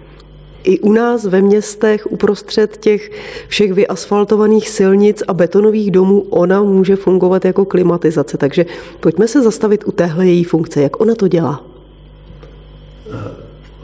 I 0.66 0.80
u 0.80 0.94
nás 0.94 1.26
ve 1.26 1.42
městech 1.42 2.12
uprostřed 2.12 2.78
těch 2.78 3.12
všech 3.48 3.74
vyasfaltovaných 3.74 4.70
silnic 4.70 5.24
a 5.28 5.34
betonových 5.34 5.92
domů 5.92 6.26
ona 6.30 6.64
může 6.64 6.96
fungovat 6.96 7.46
jako 7.46 7.66
klimatizace. 7.66 8.38
Takže 8.38 8.66
pojďme 9.00 9.28
se 9.28 9.42
zastavit 9.42 9.84
u 9.88 9.92
téhle 9.92 10.28
její 10.28 10.44
funkce. 10.44 10.82
Jak 10.82 11.02
ona 11.02 11.16
to 11.16 11.28
dělá? 11.28 11.76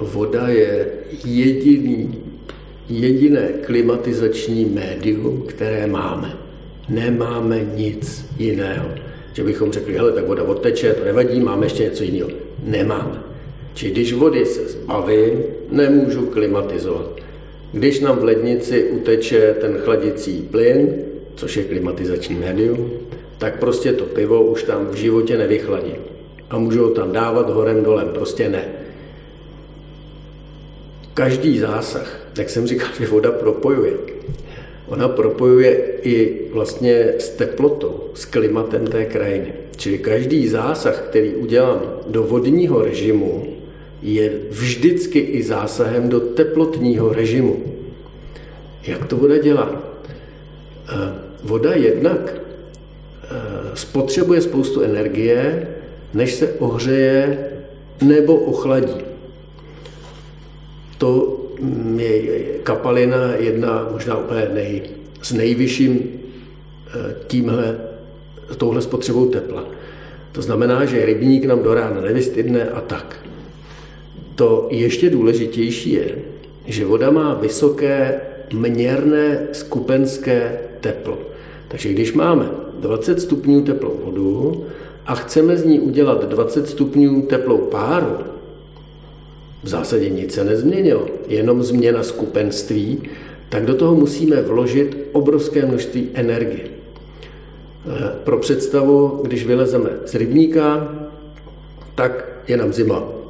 voda 0.02 0.48
je 0.48 0.88
jediný, 1.26 2.18
jediné 2.90 3.48
klimatizační 3.48 4.66
médium, 4.66 5.44
které 5.48 5.88
máme. 5.88 6.34
Nemáme 6.90 7.62
nic 7.76 8.26
jiného. 8.38 8.90
Že 9.34 9.44
bychom 9.44 9.72
řekli, 9.72 9.94
hele, 9.94 10.12
tak 10.12 10.28
voda 10.28 10.44
odteče, 10.44 10.94
to 10.94 11.06
nevadí, 11.06 11.40
máme 11.40 11.66
ještě 11.66 11.84
něco 11.84 12.04
jiného. 12.04 12.30
Nemáme. 12.64 13.31
Či 13.74 13.92
když 13.92 14.14
vody 14.14 14.46
se 14.46 14.68
zbavím, 14.68 15.44
nemůžu 15.70 16.26
klimatizovat. 16.26 17.20
Když 17.72 18.00
nám 18.00 18.18
v 18.20 18.24
lednici 18.24 18.84
uteče 18.84 19.56
ten 19.62 19.78
chladicí 19.78 20.48
plyn, 20.52 20.96
což 21.36 21.58
je 21.58 21.64
klimatizační 21.64 22.36
médium, 22.36 22.92
tak 23.38 23.60
prostě 23.60 23.94
to 23.94 24.04
pivo 24.04 24.44
už 24.44 24.64
tam 24.64 24.88
v 24.88 24.96
životě 24.96 25.38
nevychladí. 25.38 25.96
A 26.50 26.58
můžou 26.58 26.90
tam 26.90 27.12
dávat 27.12 27.50
horem 27.50 27.84
dolem, 27.84 28.08
prostě 28.14 28.50
ne 28.50 28.66
každý 31.14 31.60
zásah, 31.60 32.28
jak 32.38 32.50
jsem 32.50 32.68
říkal, 32.68 32.90
že 33.00 33.08
voda 33.08 33.32
propojuje, 33.32 33.94
ona 34.88 35.08
propojuje 35.08 35.78
i 36.02 36.42
vlastně 36.52 37.14
s 37.18 37.30
teplotou, 37.30 38.04
s 38.14 38.26
klimatem 38.26 38.88
té 38.88 39.06
krajiny. 39.06 39.54
Čili 39.76 39.98
každý 39.98 40.48
zásah, 40.48 41.02
který 41.02 41.36
udělám 41.36 41.82
do 42.08 42.24
vodního 42.24 42.82
režimu, 42.82 43.51
je 44.02 44.32
vždycky 44.50 45.20
i 45.20 45.44
zásahem 45.44 46.10
do 46.10 46.20
teplotního 46.20 47.14
režimu. 47.14 47.64
Jak 48.88 49.06
to 49.06 49.18
voda 49.18 49.38
dělá? 49.38 49.82
Voda 51.44 51.74
jednak 51.74 52.42
spotřebuje 53.74 54.42
spoustu 54.42 54.82
energie, 54.82 55.68
než 56.14 56.34
se 56.34 56.54
ohřeje 56.54 57.48
nebo 58.02 58.36
ochladí. 58.36 58.96
To 60.98 61.42
je 61.98 62.42
kapalina 62.64 63.34
jedna 63.40 63.88
možná 63.92 64.18
úplně 64.18 64.50
nej, 64.54 64.82
s 65.22 65.32
nejvyšším 65.34 66.00
eh, 66.88 67.16
tímhle, 67.28 67.78
touhle 68.58 68.82
spotřebou 68.82 69.26
tepla. 69.26 69.66
To 70.32 70.42
znamená, 70.42 70.86
že 70.86 71.06
rybník 71.06 71.46
nám 71.46 71.64
do 71.64 71.74
rána 71.74 72.02
nevystydne 72.02 72.70
a 72.70 72.82
tak. 72.82 73.31
To 74.42 74.68
ještě 74.70 75.10
důležitější 75.10 75.92
je, 75.92 76.16
že 76.66 76.86
voda 76.86 77.12
má 77.12 77.34
vysoké 77.34 78.22
měrné 78.54 79.48
skupenské 79.52 80.60
teplo. 80.80 81.18
Takže 81.68 81.90
když 81.90 82.14
máme 82.14 82.50
20 82.80 83.22
stupňů 83.22 83.62
teplou 83.62 83.94
vodu 84.06 84.66
a 85.06 85.16
chceme 85.16 85.58
z 85.58 85.66
ní 85.66 85.80
udělat 85.80 86.30
20 86.30 86.68
stupňů 86.70 87.22
teplou 87.22 87.58
páru, 87.58 88.18
v 89.64 89.68
zásadě 89.68 90.10
nic 90.10 90.34
se 90.34 90.44
nezměnilo, 90.44 91.06
jenom 91.28 91.64
změna 91.64 92.04
skupenství, 92.04 93.10
tak 93.50 93.66
do 93.66 93.76
toho 93.76 93.96
musíme 93.96 94.42
vložit 94.42 94.98
obrovské 95.12 95.66
množství 95.66 96.10
energie. 96.14 96.66
Eh, 96.66 98.12
pro 98.24 98.38
představu, 98.38 99.20
když 99.24 99.46
vylezeme 99.46 99.90
z 100.06 100.16
rybníka, 100.16 100.96
tak 101.96 102.42
je 102.48 102.58
nám 102.58 102.74
zima. 102.74 103.21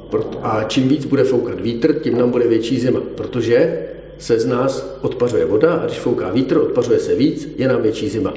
A 0.42 0.64
čím 0.64 0.88
víc 0.88 1.04
bude 1.04 1.24
foukat 1.24 1.60
vítr, 1.60 1.98
tím 1.98 2.18
nám 2.18 2.30
bude 2.30 2.46
větší 2.46 2.80
zima, 2.80 3.00
protože 3.14 3.78
se 4.18 4.40
z 4.40 4.46
nás 4.46 4.98
odpařuje 5.00 5.44
voda 5.44 5.74
a 5.74 5.86
když 5.86 5.98
fouká 5.98 6.30
vítr, 6.30 6.58
odpařuje 6.58 6.98
se 6.98 7.14
víc, 7.14 7.48
je 7.56 7.68
nám 7.68 7.82
větší 7.82 8.08
zima. 8.08 8.34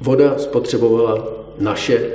Voda 0.00 0.38
spotřebovala 0.38 1.28
naše 1.58 2.10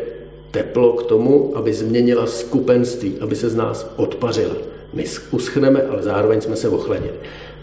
teplo 0.52 0.94
k 0.94 1.04
tomu, 1.04 1.58
aby 1.58 1.74
změnila 1.74 2.28
skupenství, 2.28 3.14
aby 3.20 3.36
se 3.36 3.50
z 3.50 3.56
nás 3.56 3.94
odpařila. 3.96 4.56
My 4.94 5.06
uschneme, 5.32 5.84
ale 5.84 6.04
zároveň 6.04 6.42
jsme 6.42 6.56
se 6.56 6.70
ochladili. 6.70 7.14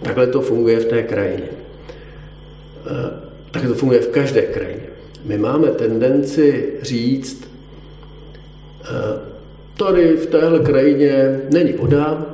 Takhle 0.03 0.27
to 0.27 0.41
funguje 0.41 0.81
v 0.81 0.85
té 0.85 1.03
krajině. 1.03 1.49
Eh, 2.87 3.11
takhle 3.51 3.71
to 3.71 3.79
funguje 3.79 4.01
v 4.01 4.09
každé 4.09 4.43
krajině. 4.43 4.87
My 5.25 5.39
máme 5.39 5.69
tendenci 5.69 6.73
říct, 6.83 7.49
eh, 8.85 9.38
tady 9.79 10.17
v 10.17 10.27
téhle 10.27 10.59
krajině 10.59 11.41
není 11.51 11.73
voda, 11.73 12.27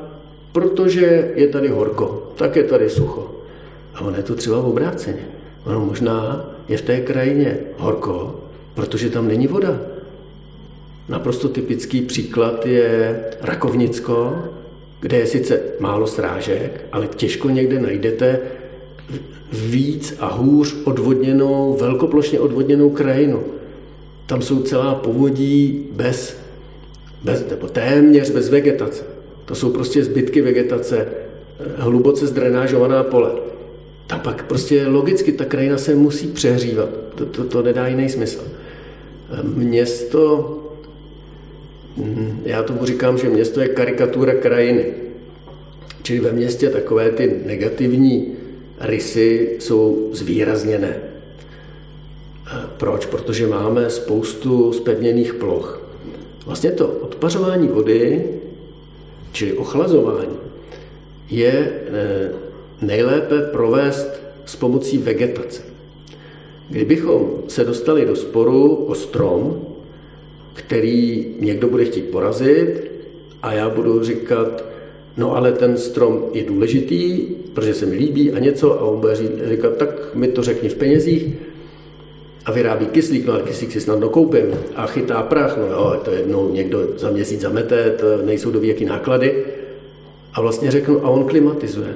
protože 0.53 1.33
je 1.35 1.49
tady 1.49 1.69
horko, 1.69 2.33
tak 2.35 2.57
je 2.57 2.63
tady 2.63 2.91
sucho. 2.91 3.31
A 3.95 4.01
ono 4.01 4.17
je 4.17 4.23
to 4.23 4.35
třeba 4.35 4.61
v 4.61 4.67
obráceně. 4.67 5.27
Ono 5.65 5.81
možná 5.81 6.49
je 6.69 6.77
v 6.77 6.83
té 6.83 7.01
krajině 7.01 7.59
horko, 7.79 8.41
protože 8.75 9.11
tam 9.11 9.29
není 9.29 9.47
voda. 9.47 9.81
Naprosto 11.09 11.49
typický 11.49 12.01
příklad 12.01 12.67
je 12.67 13.21
Rakovnicko, 13.41 14.35
kde 15.01 15.17
je 15.17 15.27
sice 15.27 15.61
málo 15.81 16.07
srážek, 16.07 16.85
ale 16.93 17.07
těžko 17.07 17.51
někde 17.51 17.81
najdete 17.81 18.41
víc 19.53 20.17
a 20.21 20.27
hůř 20.27 20.77
odvodněnou, 20.85 21.77
velkoplošně 21.81 22.41
odvodněnou 22.41 22.91
krajinu. 22.91 23.43
Tam 24.27 24.43
jsou 24.43 24.63
celá 24.63 24.95
povodí 24.95 25.87
bez, 25.93 26.44
bez 27.25 27.45
nebo 27.51 27.69
téměř 27.69 28.31
bez 28.31 28.49
vegetace. 28.49 29.05
To 29.45 29.55
jsou 29.55 29.71
prostě 29.71 30.05
zbytky 30.05 30.43
vegetace, 30.43 31.07
hluboce 31.77 32.27
zdrenážovaná 32.27 33.03
pole. 33.03 33.31
Tam 34.07 34.21
pak 34.21 34.45
prostě 34.47 34.87
logicky 34.87 35.33
ta 35.33 35.45
krajina 35.45 35.79
se 35.79 35.95
musí 35.95 36.27
přehřívat. 36.27 36.89
To, 37.15 37.27
to, 37.27 37.45
to 37.45 37.63
nedá 37.63 37.87
jiný 37.87 38.09
smysl. 38.09 38.45
Město 39.43 40.51
Mhm. 41.97 42.41
Já 42.45 42.63
tomu 42.63 42.85
říkám, 42.85 43.19
že 43.19 43.29
město 43.29 43.61
je 43.61 43.69
karikatura 43.69 44.35
krajiny. 44.35 44.85
Čili 46.03 46.21
ve 46.21 46.33
městě 46.33 46.71
takové 46.71 47.11
ty 47.11 47.41
negativní 47.47 48.33
rysy 48.81 49.57
jsou 49.59 50.09
zvýrazněné. 50.13 50.97
Proč? 52.77 53.07
Protože 53.07 53.47
máme 53.47 53.91
spoustu 53.91 54.73
spevněných 54.73 55.35
ploch. 55.35 55.84
Vlastně 56.47 56.71
to 56.71 56.89
odpařování 56.89 57.69
vody, 57.69 58.25
čili 59.33 59.53
ochlazování, 59.53 60.37
je 61.31 61.53
e, 61.53 62.31
nejlépe 62.83 63.43
provést 63.53 64.23
s 64.45 64.57
pomocí 64.57 64.99
vegetace. 64.99 65.63
Kdybychom 66.71 67.31
se 67.49 67.65
dostali 67.65 68.07
do 68.07 68.17
sporu 68.17 68.75
o 68.75 68.95
strom, 68.95 69.67
který 70.55 71.27
někdo 71.41 71.69
bude 71.69 71.85
chtít 71.85 72.11
porazit 72.11 72.91
a 73.43 73.53
já 73.53 73.71
budu 73.71 74.05
říkat, 74.05 74.65
no 75.17 75.37
ale 75.37 75.53
ten 75.53 75.77
strom 75.77 76.25
je 76.33 76.45
důležitý, 76.45 77.21
protože 77.55 77.75
se 77.75 77.87
mi 77.87 77.97
líbí 77.97 78.33
a 78.33 78.39
něco 78.39 78.81
a 78.81 78.85
on 78.85 79.01
bude 79.01 79.17
říkat, 79.49 79.77
tak 79.77 80.15
mi 80.15 80.29
to 80.29 80.43
řekni 80.43 80.69
v 80.69 80.75
penězích 80.75 81.35
a 82.45 82.53
vyrábí 82.53 82.87
kyslík, 82.87 83.27
no 83.27 83.33
ale 83.33 83.43
kyslík 83.43 83.73
si 83.73 83.81
snadno 83.81 84.09
koupím 84.09 84.45
a 84.77 84.87
chytá 84.87 85.23
prach, 85.23 85.57
no 85.57 85.67
jo, 85.67 86.01
to 86.05 86.11
jednou 86.11 86.53
někdo 86.53 86.89
za 86.97 87.11
měsíc 87.11 87.41
zamete, 87.41 87.91
to 87.91 88.23
nejsou 88.23 88.51
do 88.51 88.63
jaký 88.63 88.85
náklady 88.85 89.45
a 90.35 90.41
vlastně 90.41 90.71
řeknu, 90.71 91.05
a 91.05 91.09
on 91.09 91.25
klimatizuje. 91.25 91.95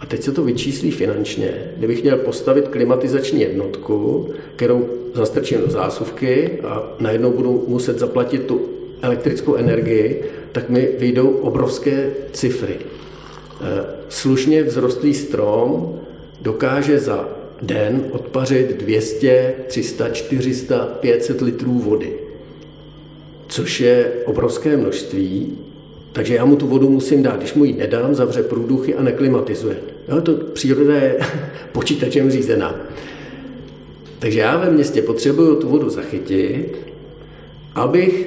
A 0.00 0.06
teď 0.06 0.22
se 0.22 0.32
to 0.32 0.44
vyčíslí 0.44 0.90
finančně. 0.90 1.72
Kdybych 1.76 2.02
měl 2.02 2.16
postavit 2.16 2.68
klimatizační 2.68 3.40
jednotku, 3.40 4.28
kterou 4.56 4.88
zastrčím 5.14 5.60
do 5.60 5.70
zásuvky 5.70 6.58
a 6.64 6.82
najednou 7.00 7.32
budu 7.32 7.64
muset 7.68 7.98
zaplatit 7.98 8.44
tu 8.44 8.60
elektrickou 9.02 9.54
energii, 9.54 10.24
tak 10.52 10.68
mi 10.70 10.88
vyjdou 10.98 11.28
obrovské 11.28 12.10
cifry. 12.32 12.76
Eh, 12.78 13.84
slušně 14.08 14.64
vzrostlý 14.64 15.14
strom 15.14 15.98
dokáže 16.40 16.98
za 16.98 17.28
den 17.62 18.04
odpařit 18.10 18.78
200, 18.78 19.54
300, 19.66 20.08
400, 20.08 20.78
500 20.78 21.40
litrů 21.40 21.78
vody, 21.78 22.12
což 23.48 23.80
je 23.80 24.12
obrovské 24.24 24.76
množství 24.76 25.58
takže 26.18 26.34
já 26.34 26.44
mu 26.44 26.56
tu 26.56 26.66
vodu 26.66 26.90
musím 26.90 27.22
dát. 27.22 27.36
Když 27.36 27.54
mu 27.54 27.64
ji 27.64 27.72
nedám, 27.72 28.14
zavře 28.14 28.42
průduchy 28.42 28.94
a 28.94 29.02
neklimatizuje. 29.02 29.76
Jo, 30.08 30.20
to 30.20 30.34
příroda 30.34 30.94
je 30.94 31.18
počítačem 31.72 32.30
řízená. 32.30 32.80
Takže 34.18 34.40
já 34.40 34.56
ve 34.56 34.70
městě 34.70 35.02
potřebuju 35.02 35.56
tu 35.56 35.68
vodu 35.68 35.90
zachytit, 35.90 36.76
abych, 37.74 38.26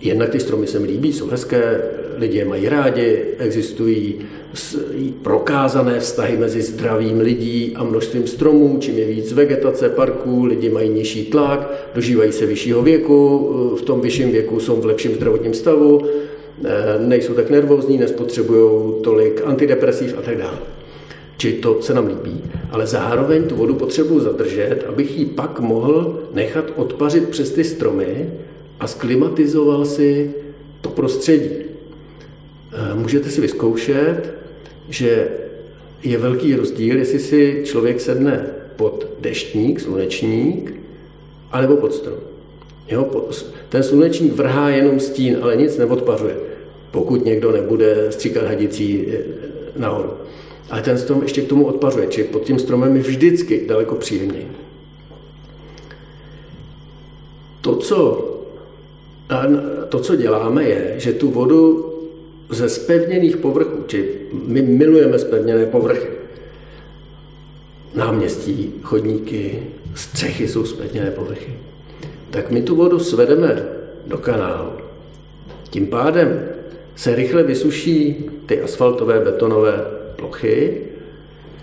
jednak 0.00 0.28
ty 0.30 0.40
stromy 0.40 0.66
se 0.66 0.78
mi 0.78 0.86
líbí, 0.86 1.12
jsou 1.12 1.28
hezké, 1.28 1.82
lidi 2.16 2.38
je 2.38 2.44
mají 2.44 2.68
rádi, 2.68 3.24
existují 3.38 4.18
prokázané 5.22 6.00
vztahy 6.00 6.36
mezi 6.36 6.62
zdravím 6.62 7.20
lidí 7.20 7.72
a 7.76 7.84
množstvím 7.84 8.26
stromů, 8.26 8.76
čím 8.80 8.98
je 8.98 9.04
víc 9.04 9.32
vegetace, 9.32 9.88
parků, 9.88 10.44
lidi 10.44 10.70
mají 10.70 10.88
nižší 10.88 11.24
tlak, 11.24 11.90
dožívají 11.94 12.32
se 12.32 12.46
vyššího 12.46 12.82
věku, 12.82 13.50
v 13.78 13.82
tom 13.82 14.00
vyšším 14.00 14.30
věku 14.32 14.60
jsou 14.60 14.76
v 14.76 14.86
lepším 14.86 15.14
zdravotním 15.14 15.54
stavu, 15.54 16.02
Eh, 16.62 16.98
nejsou 16.98 17.34
tak 17.34 17.50
nervózní, 17.50 17.98
nespotřebují 17.98 18.94
tolik 19.02 19.42
antidepresiv 19.44 20.18
a 20.18 20.22
tak 20.22 20.38
dále. 20.38 20.58
Čili 21.36 21.52
to 21.52 21.82
se 21.82 21.94
nám 21.94 22.06
líbí, 22.06 22.42
ale 22.70 22.86
zároveň 22.86 23.44
tu 23.44 23.56
vodu 23.56 23.74
potřebuji 23.74 24.20
zadržet, 24.20 24.84
abych 24.88 25.18
ji 25.18 25.26
pak 25.26 25.60
mohl 25.60 26.22
nechat 26.32 26.64
odpařit 26.76 27.28
přes 27.28 27.50
ty 27.50 27.64
stromy 27.64 28.32
a 28.80 28.86
sklimatizoval 28.86 29.84
si 29.84 30.34
to 30.80 30.88
prostředí. 30.88 31.50
Eh, 32.72 32.94
můžete 32.94 33.28
si 33.28 33.40
vyzkoušet, 33.40 34.34
že 34.88 35.28
je 36.02 36.18
velký 36.18 36.54
rozdíl, 36.54 36.98
jestli 36.98 37.18
si 37.18 37.62
člověk 37.64 38.00
sedne 38.00 38.46
pod 38.76 39.06
deštník, 39.20 39.80
slunečník, 39.80 40.72
anebo 41.52 41.76
pod 41.76 41.94
strom. 41.94 42.18
Jo, 42.88 43.30
ten 43.68 43.82
slunečník 43.82 44.32
vrhá 44.32 44.70
jenom 44.70 45.00
stín, 45.00 45.38
ale 45.42 45.56
nic 45.56 45.78
neodpařuje, 45.78 46.36
pokud 46.90 47.24
někdo 47.24 47.52
nebude 47.52 48.12
stříkat 48.12 48.44
hadicí 48.44 49.06
eh, 49.08 49.18
nahoru. 49.76 50.10
Ale 50.70 50.82
ten 50.82 50.98
strom 50.98 51.22
ještě 51.22 51.42
k 51.42 51.48
tomu 51.48 51.66
odpařuje, 51.66 52.06
čili 52.06 52.28
pod 52.28 52.42
tím 52.42 52.58
stromem 52.58 52.96
je 52.96 53.02
vždycky 53.02 53.66
daleko 53.66 53.94
příjemněji. 53.94 54.48
To, 57.60 57.76
co, 57.76 58.30
to, 59.88 59.98
co 59.98 60.16
děláme, 60.16 60.62
je, 60.64 60.94
že 60.96 61.12
tu 61.12 61.30
vodu 61.30 61.93
ze 62.50 62.68
spevněných 62.68 63.36
povrchů, 63.36 63.84
či 63.86 64.08
my 64.32 64.62
milujeme 64.62 65.18
spevněné 65.18 65.66
povrchy, 65.66 66.08
náměstí, 67.94 68.74
chodníky, 68.82 69.62
střechy 69.94 70.48
jsou 70.48 70.64
spevněné 70.64 71.10
povrchy 71.10 71.52
tak 72.34 72.50
my 72.50 72.62
tu 72.62 72.76
vodu 72.76 72.98
svedeme 72.98 73.62
do 74.06 74.18
kanálu. 74.18 74.72
Tím 75.70 75.86
pádem 75.86 76.48
se 76.96 77.14
rychle 77.14 77.42
vysuší 77.42 78.30
ty 78.46 78.60
asfaltové 78.60 79.20
betonové 79.20 79.84
plochy 80.16 80.82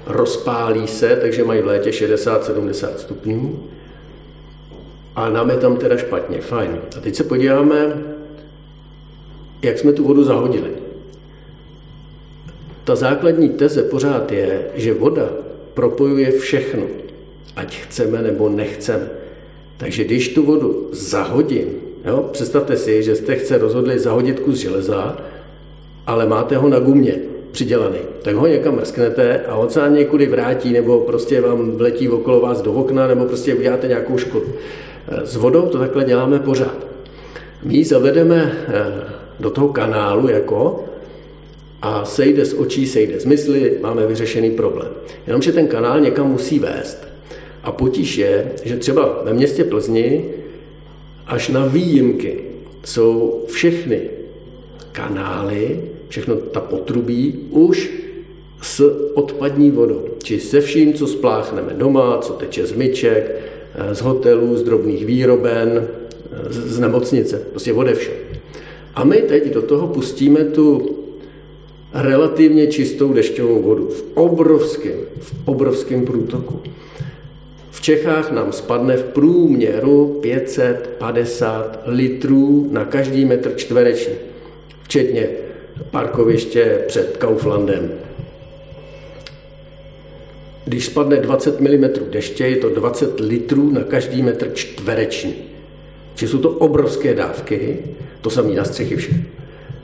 rozpálí 0.08 0.88
se, 0.88 1.16
takže 1.16 1.44
mají 1.44 1.62
v 1.62 1.66
létě 1.66 1.90
60-70 1.90 2.96
stupňů. 2.96 3.64
A 5.16 5.30
nám 5.30 5.50
je 5.50 5.58
tam 5.58 5.78
teda 5.78 5.98
špatně, 5.98 6.42
fajn. 6.42 6.78
A 6.98 7.02
teď 7.02 7.16
se 7.16 7.24
podíváme, 7.24 8.04
jak 9.62 9.80
jsme 9.80 9.94
tu 9.94 10.04
vodu 10.04 10.24
zahodili. 10.24 10.70
Ta 12.84 12.96
základní 12.96 13.50
teze 13.50 13.84
pořád 13.84 14.32
je, 14.32 14.62
že 14.76 14.94
voda 14.94 15.30
propojuje 15.74 16.32
všechno, 16.32 16.84
ať 17.56 17.76
chceme 17.78 18.22
nebo 18.22 18.50
nechceme. 18.50 19.10
Takže 19.78 20.04
když 20.04 20.30
tu 20.30 20.46
vodu 20.46 20.90
zahodím, 20.92 21.68
jo, 22.06 22.30
představte 22.32 22.78
si, 22.78 23.04
že 23.04 23.16
jste 23.16 23.36
chce 23.36 23.58
rozhodli 23.58 24.00
zahodit 24.00 24.40
kus 24.40 24.58
železa, 24.58 25.18
ale 26.08 26.26
máte 26.26 26.58
ho 26.58 26.70
na 26.70 26.80
gumě 26.80 27.20
přidělaný, 27.52 28.00
tak 28.22 28.36
ho 28.36 28.48
někam 28.48 28.76
mrsknete 28.76 29.40
a 29.40 29.56
on 29.56 29.70
se 29.70 29.90
někudy 29.90 30.28
vrátí, 30.28 30.74
nebo 30.74 31.00
prostě 31.00 31.42
vám 31.42 31.72
vletí 31.72 32.10
okolo 32.10 32.40
vás 32.40 32.62
do 32.62 32.74
okna, 32.74 33.08
nebo 33.08 33.26
prostě 33.26 33.56
uděláte 33.56 33.88
nějakou 33.88 34.18
škodu. 34.18 34.48
S 35.24 35.36
vodou 35.36 35.62
to 35.62 35.80
takhle 35.80 36.04
děláme 36.04 36.40
pořád. 36.40 36.88
My 37.64 37.84
zavedeme 37.84 38.52
eh, 38.68 39.21
do 39.42 39.50
toho 39.50 39.68
kanálu 39.68 40.30
jako 40.30 40.84
a 41.82 42.06
sejde 42.06 42.46
z 42.46 42.54
očí, 42.54 42.88
sejde 42.88 43.20
z 43.20 43.26
mysli, 43.26 43.78
máme 43.82 44.08
vyřešený 44.08 44.52
problém. 44.52 44.92
Jenomže 45.28 45.52
ten 45.52 45.68
kanál 45.68 46.00
někam 46.00 46.32
musí 46.32 46.60
vést. 46.60 47.08
A 47.64 47.72
potíž 47.72 48.18
je, 48.18 48.52
že 48.64 48.78
třeba 48.78 49.22
ve 49.24 49.34
městě 49.34 49.64
Plzni 49.64 50.26
až 51.28 51.50
na 51.50 51.66
výjimky 51.66 52.40
jsou 52.84 53.44
všechny 53.48 54.02
kanály, 54.92 55.80
všechno 56.08 56.36
ta 56.36 56.60
potrubí 56.60 57.48
už 57.50 57.92
s 58.62 59.10
odpadní 59.14 59.72
vodou. 59.72 60.06
Či 60.24 60.40
se 60.40 60.62
vším, 60.62 60.94
co 60.94 61.08
spláchneme 61.08 61.74
doma, 61.74 62.18
co 62.18 62.34
teče 62.34 62.66
z 62.66 62.74
myček, 62.74 63.42
z 63.92 64.02
hotelů, 64.02 64.58
z 64.58 64.64
drobných 64.64 65.06
výroben, 65.06 65.88
z 66.50 66.80
nemocnice, 66.80 67.42
prostě 67.50 67.74
ode 67.74 67.94
vše. 67.94 68.12
A 68.96 69.04
my 69.04 69.18
teď 69.18 69.54
do 69.54 69.62
toho 69.62 69.88
pustíme 69.88 70.44
tu 70.44 70.96
relativně 71.94 72.68
čistou 72.68 73.14
dešťovou 73.14 73.62
vodu 73.62 73.88
v 73.88 74.04
obrovském, 74.14 75.00
v 75.20 75.34
obrovském 75.46 76.06
průtoku. 76.06 76.60
V 77.72 77.82
Čechách 77.82 78.32
nám 78.32 78.52
spadne 78.52 78.98
v 78.98 79.04
průměru 79.04 80.20
550 80.22 81.84
litrů 81.86 82.68
na 82.72 82.86
každý 82.86 83.26
metr 83.26 83.54
čtvereční, 83.56 84.14
včetně 84.84 85.30
parkoviště 85.92 86.82
před 86.88 87.18
Kauflandem. 87.18 87.92
Když 90.66 90.86
spadne 90.86 91.18
20 91.18 91.62
mm 91.62 91.90
deště, 92.10 92.48
je 92.48 92.56
to 92.56 92.70
20 92.70 93.20
litrů 93.20 93.70
na 93.70 93.84
každý 93.84 94.22
metr 94.22 94.52
čtvereční. 94.54 95.51
Čiže 96.22 96.32
jsou 96.32 96.40
to 96.40 96.50
obrovské 96.50 97.14
dávky, 97.14 97.78
to 98.22 98.30
samé 98.30 98.54
na 98.54 98.64
střechy 98.64 98.96
všech. 98.96 99.16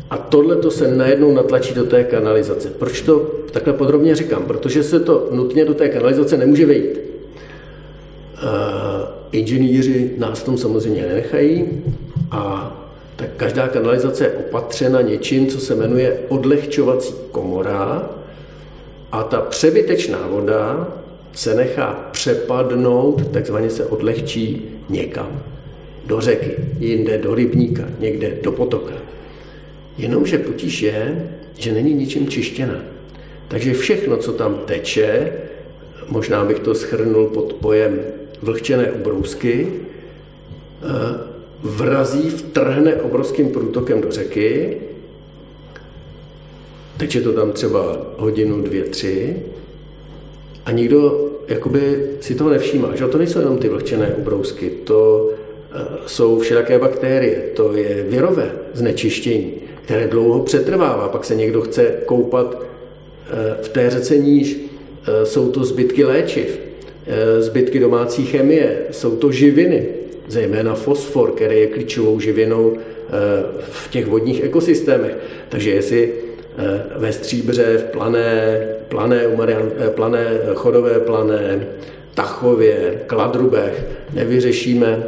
A 0.10 0.18
tohle 0.18 0.56
to 0.56 0.72
se 0.72 0.96
najednou 0.96 1.34
natlačí 1.34 1.74
do 1.74 1.84
té 1.84 2.04
kanalizace. 2.04 2.70
Proč 2.70 3.02
to 3.02 3.20
takhle 3.52 3.74
podrobně 3.74 4.16
říkám? 4.16 4.44
Protože 4.44 4.84
se 4.84 5.00
to 5.00 5.30
nutně 5.32 5.66
do 5.66 5.74
té 5.74 5.90
kanalizace 5.90 6.38
nemůže 6.38 6.66
vejít. 6.66 7.00
Uh, 8.44 8.50
inženýři 9.32 10.12
nás 10.18 10.44
tom 10.44 10.58
samozřejmě 10.58 11.02
nenechají 11.02 11.66
a 12.32 12.74
tak 13.16 13.30
každá 13.38 13.68
kanalizace 13.68 14.24
je 14.24 14.32
opatřena 14.32 15.02
něčím, 15.02 15.48
co 15.48 15.60
se 15.60 15.76
jmenuje 15.76 16.20
odlehčovací 16.30 17.14
komora 17.32 18.10
a 19.12 19.24
ta 19.24 19.42
přebytečná 19.42 20.28
voda 20.28 20.88
se 21.34 21.56
nechá 21.56 22.10
přepadnout, 22.12 23.32
takzvaně 23.32 23.70
se 23.70 23.86
odlehčí 23.86 24.62
někam. 24.90 25.57
Do 26.08 26.22
řeky, 26.22 26.56
jinde 26.80 27.18
do 27.18 27.36
rybníka, 27.36 27.84
někde 28.00 28.38
do 28.42 28.52
potoka. 28.52 28.94
Jenomže 29.98 30.38
potíž 30.38 30.82
je, 30.82 31.30
že 31.58 31.72
není 31.72 31.94
ničím 31.94 32.28
čištěna. 32.28 32.80
Takže 33.48 33.74
všechno, 33.74 34.18
co 34.18 34.32
tam 34.34 34.62
teče, 34.66 35.34
možná 36.08 36.46
bych 36.46 36.60
to 36.60 36.76
schrnul 36.76 37.28
pod 37.28 37.54
pojem 37.54 38.00
vlhčené 38.42 38.92
ubrousky, 38.92 39.68
eh, 39.68 40.88
vrazí, 41.64 42.30
vtrhne 42.30 42.96
obrovským 42.96 43.50
průtokem 43.50 44.02
do 44.02 44.12
řeky, 44.12 44.78
teče 46.98 47.22
to 47.22 47.34
tam 47.34 47.52
třeba 47.52 47.98
hodinu, 48.18 48.62
dvě, 48.62 48.84
tři 48.84 49.36
a 50.66 50.72
nikdo 50.72 51.30
jakoby 51.48 52.10
si 52.22 52.36
toho 52.36 52.50
nevšímá. 52.50 52.96
Že? 52.96 53.08
To 53.08 53.18
nejsou 53.18 53.40
jenom 53.40 53.58
ty 53.58 53.70
vlhčené 53.70 54.16
ubrousky, 54.18 54.70
to 54.70 55.30
jsou 56.06 56.40
všelijaké 56.40 56.80
bakterie, 56.80 57.36
to 57.54 57.74
je 57.74 58.06
virové 58.10 58.52
znečištění, 58.74 59.54
které 59.86 60.08
dlouho 60.08 60.40
přetrvává. 60.44 61.10
Pak 61.10 61.26
se 61.26 61.36
někdo 61.36 61.62
chce 61.62 61.96
koupat 62.06 62.62
eh, 62.62 63.58
v 63.62 63.70
té 63.70 63.90
řece 63.90 64.18
níž. 64.18 64.58
Eh, 65.08 65.26
jsou 65.26 65.52
to 65.52 65.64
zbytky 65.64 66.04
léčiv, 66.04 66.60
zbytky 67.40 67.80
domácí 67.80 68.26
chemie, 68.26 68.78
jsou 68.92 69.16
to 69.16 69.32
živiny, 69.32 69.88
zejména 70.28 70.76
fosfor, 70.76 71.32
který 71.32 71.60
je 71.60 71.68
klíčovou 71.68 72.20
živinou 72.20 72.78
eh, 72.78 73.12
v 73.62 73.90
těch 73.90 74.08
vodních 74.08 74.44
ekosystémech. 74.44 75.18
Takže 75.50 75.70
jestli 75.70 76.14
eh, 76.58 76.84
ve 76.96 77.14
Stříbře, 77.14 77.78
v 77.78 77.84
Plané, 77.84 78.60
Plané, 78.88 79.22
eh, 79.80 79.90
Plané 79.90 80.26
chodové 80.56 81.00
Plané, 81.00 81.68
Tachově, 82.14 83.02
Kladrubech 83.08 83.86
nevyřešíme 84.14 85.04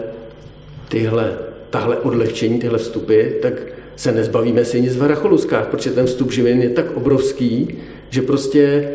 tyhle, 0.90 1.38
tahle 1.70 1.98
odlehčení, 1.98 2.60
tyhle 2.60 2.78
vstupy, 2.78 3.22
tak 3.42 3.54
se 3.96 4.12
nezbavíme 4.12 4.66
si 4.66 4.82
nic 4.82 4.96
v 4.96 5.02
Hracholuskách, 5.02 5.68
protože 5.68 5.90
ten 5.90 6.06
vstup 6.06 6.32
živin 6.32 6.62
je 6.62 6.70
tak 6.70 6.98
obrovský, 6.98 7.78
že 8.10 8.22
prostě 8.22 8.90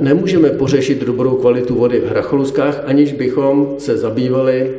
nemůžeme 0.00 0.50
pořešit 0.50 1.04
dobrou 1.04 1.36
kvalitu 1.36 1.74
vody 1.74 2.00
v 2.00 2.08
Hracholuskách, 2.08 2.82
aniž 2.86 3.12
bychom 3.12 3.74
se 3.78 3.96
zabývali 3.96 4.74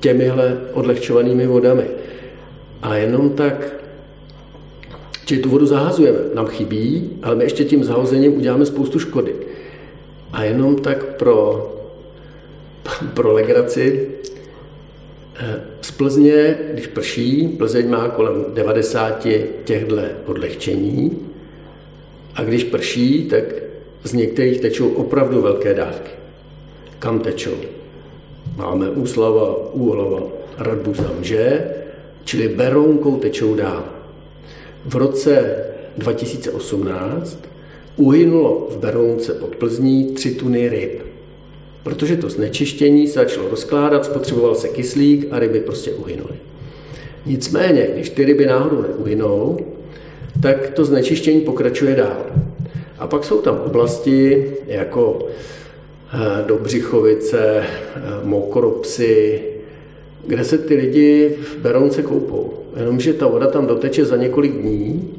těmihle 0.00 0.60
odlehčovanými 0.72 1.46
vodami. 1.46 1.84
A 2.82 2.96
jenom 2.96 3.30
tak, 3.30 3.76
či 5.24 5.38
tu 5.38 5.48
vodu 5.50 5.66
zahazujeme, 5.66 6.18
nám 6.34 6.46
chybí, 6.46 7.10
ale 7.22 7.34
my 7.34 7.44
ještě 7.44 7.64
tím 7.64 7.84
zahozením 7.84 8.36
uděláme 8.36 8.66
spoustu 8.66 8.98
škody. 8.98 9.34
A 10.32 10.44
jenom 10.44 10.76
tak 10.76 11.04
pro, 11.04 11.70
pro 13.14 13.32
legraci, 13.32 14.08
eh, 14.24 14.37
z 15.80 15.90
Plzně, 15.90 16.58
když 16.72 16.86
prší, 16.86 17.48
Plzeň 17.48 17.88
má 17.88 18.08
kolem 18.08 18.44
90 18.54 19.26
těchto 19.64 19.96
odlehčení 20.26 21.18
a 22.34 22.44
když 22.44 22.64
prší, 22.64 23.24
tak 23.24 23.44
z 24.04 24.12
některých 24.12 24.60
tečou 24.60 24.88
opravdu 24.88 25.42
velké 25.42 25.74
dávky. 25.74 26.10
Kam 26.98 27.20
tečou? 27.20 27.54
Máme 28.56 28.90
Úslava, 28.90 29.72
Úhlava, 29.72 30.22
Radbuza, 30.58 31.10
Mže, 31.20 31.70
čili 32.24 32.48
Berounkou 32.48 33.16
tečou 33.16 33.54
dál. 33.54 33.84
V 34.84 34.96
roce 34.96 35.64
2018 35.98 37.38
uhynulo 37.96 38.68
v 38.70 38.78
Berounce 38.78 39.34
pod 39.34 39.56
Plzní 39.56 40.14
3 40.14 40.34
tuny 40.34 40.68
ryb. 40.68 41.07
Protože 41.88 42.16
to 42.16 42.30
znečištění 42.30 43.06
se 43.06 43.14
začalo 43.14 43.48
rozkládat, 43.48 44.04
spotřeboval 44.04 44.54
se 44.54 44.68
kyslík 44.68 45.26
a 45.30 45.38
ryby 45.38 45.60
prostě 45.60 45.90
uhynuly. 45.90 46.34
Nicméně, 47.26 47.88
když 47.94 48.10
ty 48.10 48.24
ryby 48.24 48.46
náhodou 48.46 48.82
neuhynou, 48.82 49.58
tak 50.42 50.70
to 50.70 50.84
znečištění 50.84 51.40
pokračuje 51.40 51.96
dál. 51.96 52.26
A 52.98 53.06
pak 53.06 53.24
jsou 53.24 53.40
tam 53.40 53.60
oblasti 53.66 54.46
jako 54.66 55.28
Eh, 56.12 56.44
do 56.46 56.56
Břichovice, 56.56 57.38
eh, 57.40 58.00
Mokropsy, 58.24 59.40
kde 60.26 60.44
se 60.44 60.58
ty 60.58 60.74
lidi 60.74 61.36
v 61.42 61.56
Berounce 61.56 62.02
koupou. 62.02 62.52
Jenomže 62.76 63.12
ta 63.12 63.26
voda 63.26 63.46
tam 63.46 63.66
doteče 63.66 64.04
za 64.04 64.16
několik 64.16 64.52
dní, 64.52 65.14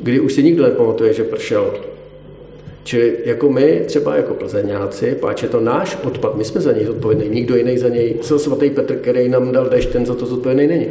kdy 0.00 0.20
už 0.20 0.32
si 0.32 0.42
nikdo 0.42 0.62
nepamatuje, 0.62 1.14
že 1.14 1.24
pršel. 1.24 1.74
Čili 2.84 3.16
jako 3.24 3.50
my, 3.50 3.82
třeba 3.86 4.16
jako 4.16 4.34
plzeňáci, 4.34 5.16
páč 5.20 5.42
je 5.42 5.48
to 5.48 5.60
náš 5.60 5.98
odpad, 6.04 6.36
my 6.36 6.44
jsme 6.44 6.60
za 6.60 6.72
něj 6.72 6.84
zodpovědní, 6.84 7.28
nikdo 7.28 7.56
jiný 7.56 7.78
za 7.78 7.88
něj, 7.88 8.14
co 8.20 8.38
svatý 8.38 8.70
Petr, 8.70 8.96
který 8.96 9.28
nám 9.28 9.52
dal 9.52 9.68
dešť, 9.68 9.88
ten 9.88 10.06
za 10.06 10.14
to 10.14 10.26
zodpovědný 10.26 10.66
není. 10.66 10.86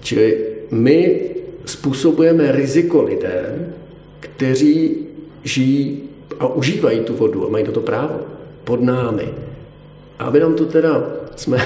Čili 0.00 0.38
my 0.70 1.20
způsobujeme 1.64 2.52
riziko 2.52 3.02
lidem, 3.02 3.72
kteří 4.20 4.96
žijí 5.44 6.02
a 6.38 6.46
užívají 6.46 7.00
tu 7.00 7.14
vodu 7.14 7.46
a 7.46 7.50
mají 7.50 7.64
to 7.64 7.80
právo 7.80 8.20
pod 8.64 8.82
námi. 8.82 9.28
Aby 10.18 10.40
nám 10.40 10.54
to 10.54 10.64
teda 10.64 11.06
jsme 11.36 11.58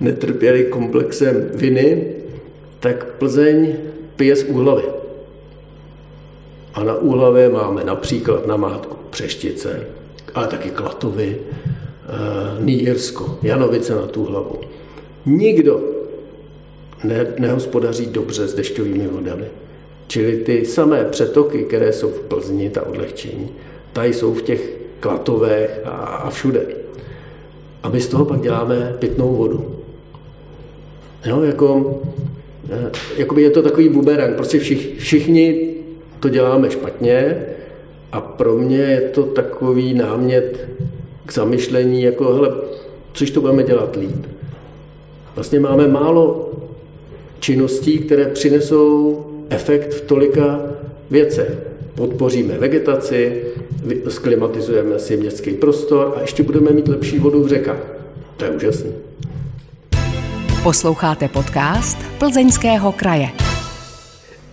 netrpěli 0.00 0.64
komplexem 0.64 1.50
viny, 1.54 2.04
tak 2.80 3.06
Plzeň 3.06 3.72
pije 4.16 4.36
z 4.36 4.42
úhlavy. 4.44 4.97
A 6.74 6.84
na 6.84 6.94
Úhlavě 6.94 7.48
máme 7.48 7.84
například 7.84 8.46
na 8.46 8.56
Mátku 8.56 8.96
Přeštice, 9.10 9.86
ale 10.34 10.46
taky 10.46 10.70
Klatovy, 10.70 11.36
eh, 11.38 12.64
Nýrsko, 12.64 13.38
Janovice 13.42 13.94
na 13.94 14.06
tu 14.06 14.24
hlavu. 14.24 14.60
Nikdo 15.26 15.80
ne, 17.04 17.26
nehospodaří 17.38 18.06
dobře 18.06 18.48
s 18.48 18.54
dešťovými 18.54 19.06
vodami. 19.06 19.44
Čili 20.06 20.36
ty 20.36 20.66
samé 20.66 21.04
přetoky, 21.04 21.62
které 21.62 21.92
jsou 21.92 22.10
v 22.10 22.20
Plzni, 22.20 22.70
ta 22.70 22.86
odlehčení, 22.86 23.48
tady 23.92 24.14
jsou 24.14 24.34
v 24.34 24.42
těch 24.42 24.70
klatovech 25.00 25.80
a, 25.84 25.90
a 25.90 26.30
všude. 26.30 26.66
A 27.82 27.88
my 27.88 28.00
z 28.00 28.08
toho 28.08 28.24
pak 28.24 28.40
děláme 28.40 28.96
pitnou 28.98 29.36
vodu. 29.36 29.74
Jo, 31.26 31.42
jako, 31.42 32.00
eh, 32.70 32.90
jakoby 33.16 33.42
je 33.42 33.50
to 33.50 33.62
takový 33.62 33.88
buberang, 33.88 34.36
prostě 34.36 34.58
všich, 34.58 34.98
všichni 34.98 35.74
to 36.20 36.28
děláme 36.28 36.70
špatně 36.70 37.36
a 38.12 38.20
pro 38.20 38.54
mě 38.56 38.78
je 38.78 39.00
to 39.00 39.22
takový 39.22 39.94
námět 39.94 40.68
k 41.26 41.32
zamyšlení, 41.32 42.02
jako 42.02 42.34
hele, 42.34 42.52
což 43.12 43.30
to 43.30 43.40
budeme 43.40 43.62
dělat 43.62 43.96
líp. 43.96 44.26
Vlastně 45.34 45.60
máme 45.60 45.88
málo 45.88 46.50
činností, 47.40 47.98
které 47.98 48.24
přinesou 48.24 49.24
efekt 49.50 49.94
v 49.94 50.00
tolika 50.00 50.60
věcech. 51.10 51.58
Podpoříme 51.94 52.58
vegetaci, 52.58 53.42
sklimatizujeme 54.08 54.98
si 54.98 55.16
městský 55.16 55.50
prostor 55.50 56.12
a 56.16 56.20
ještě 56.20 56.42
budeme 56.42 56.70
mít 56.70 56.88
lepší 56.88 57.18
vodu 57.18 57.42
v 57.42 57.48
řekách. 57.48 57.80
To 58.36 58.44
je 58.44 58.50
úžasné. 58.50 58.90
Posloucháte 60.62 61.28
podcast 61.28 61.98
Plzeňského 62.18 62.92
kraje. 62.92 63.47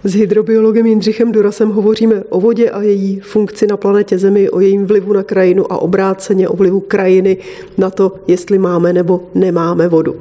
S 0.05 0.13
hydrobiologem 0.13 0.85
Jindřichem 0.85 1.31
Durasem 1.31 1.69
hovoříme 1.69 2.23
o 2.29 2.39
vodě 2.39 2.69
a 2.69 2.81
její 2.81 3.19
funkci 3.19 3.67
na 3.67 3.77
planetě 3.77 4.17
Zemi, 4.17 4.49
o 4.49 4.59
jejím 4.59 4.85
vlivu 4.85 5.13
na 5.13 5.23
krajinu 5.23 5.71
a 5.71 5.77
obráceně 5.77 6.49
o 6.49 6.55
vlivu 6.55 6.79
krajiny 6.79 7.37
na 7.77 7.89
to, 7.89 8.15
jestli 8.27 8.57
máme 8.57 8.93
nebo 8.93 9.23
nemáme 9.35 9.87
vodu. 9.87 10.15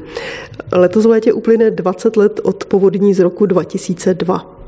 Letos 0.72 1.04
v 1.04 1.08
létě 1.08 1.32
uplyne 1.32 1.70
20 1.70 2.16
let 2.16 2.40
od 2.42 2.64
povodní 2.64 3.14
z 3.14 3.20
roku 3.20 3.46
2002. 3.46 4.60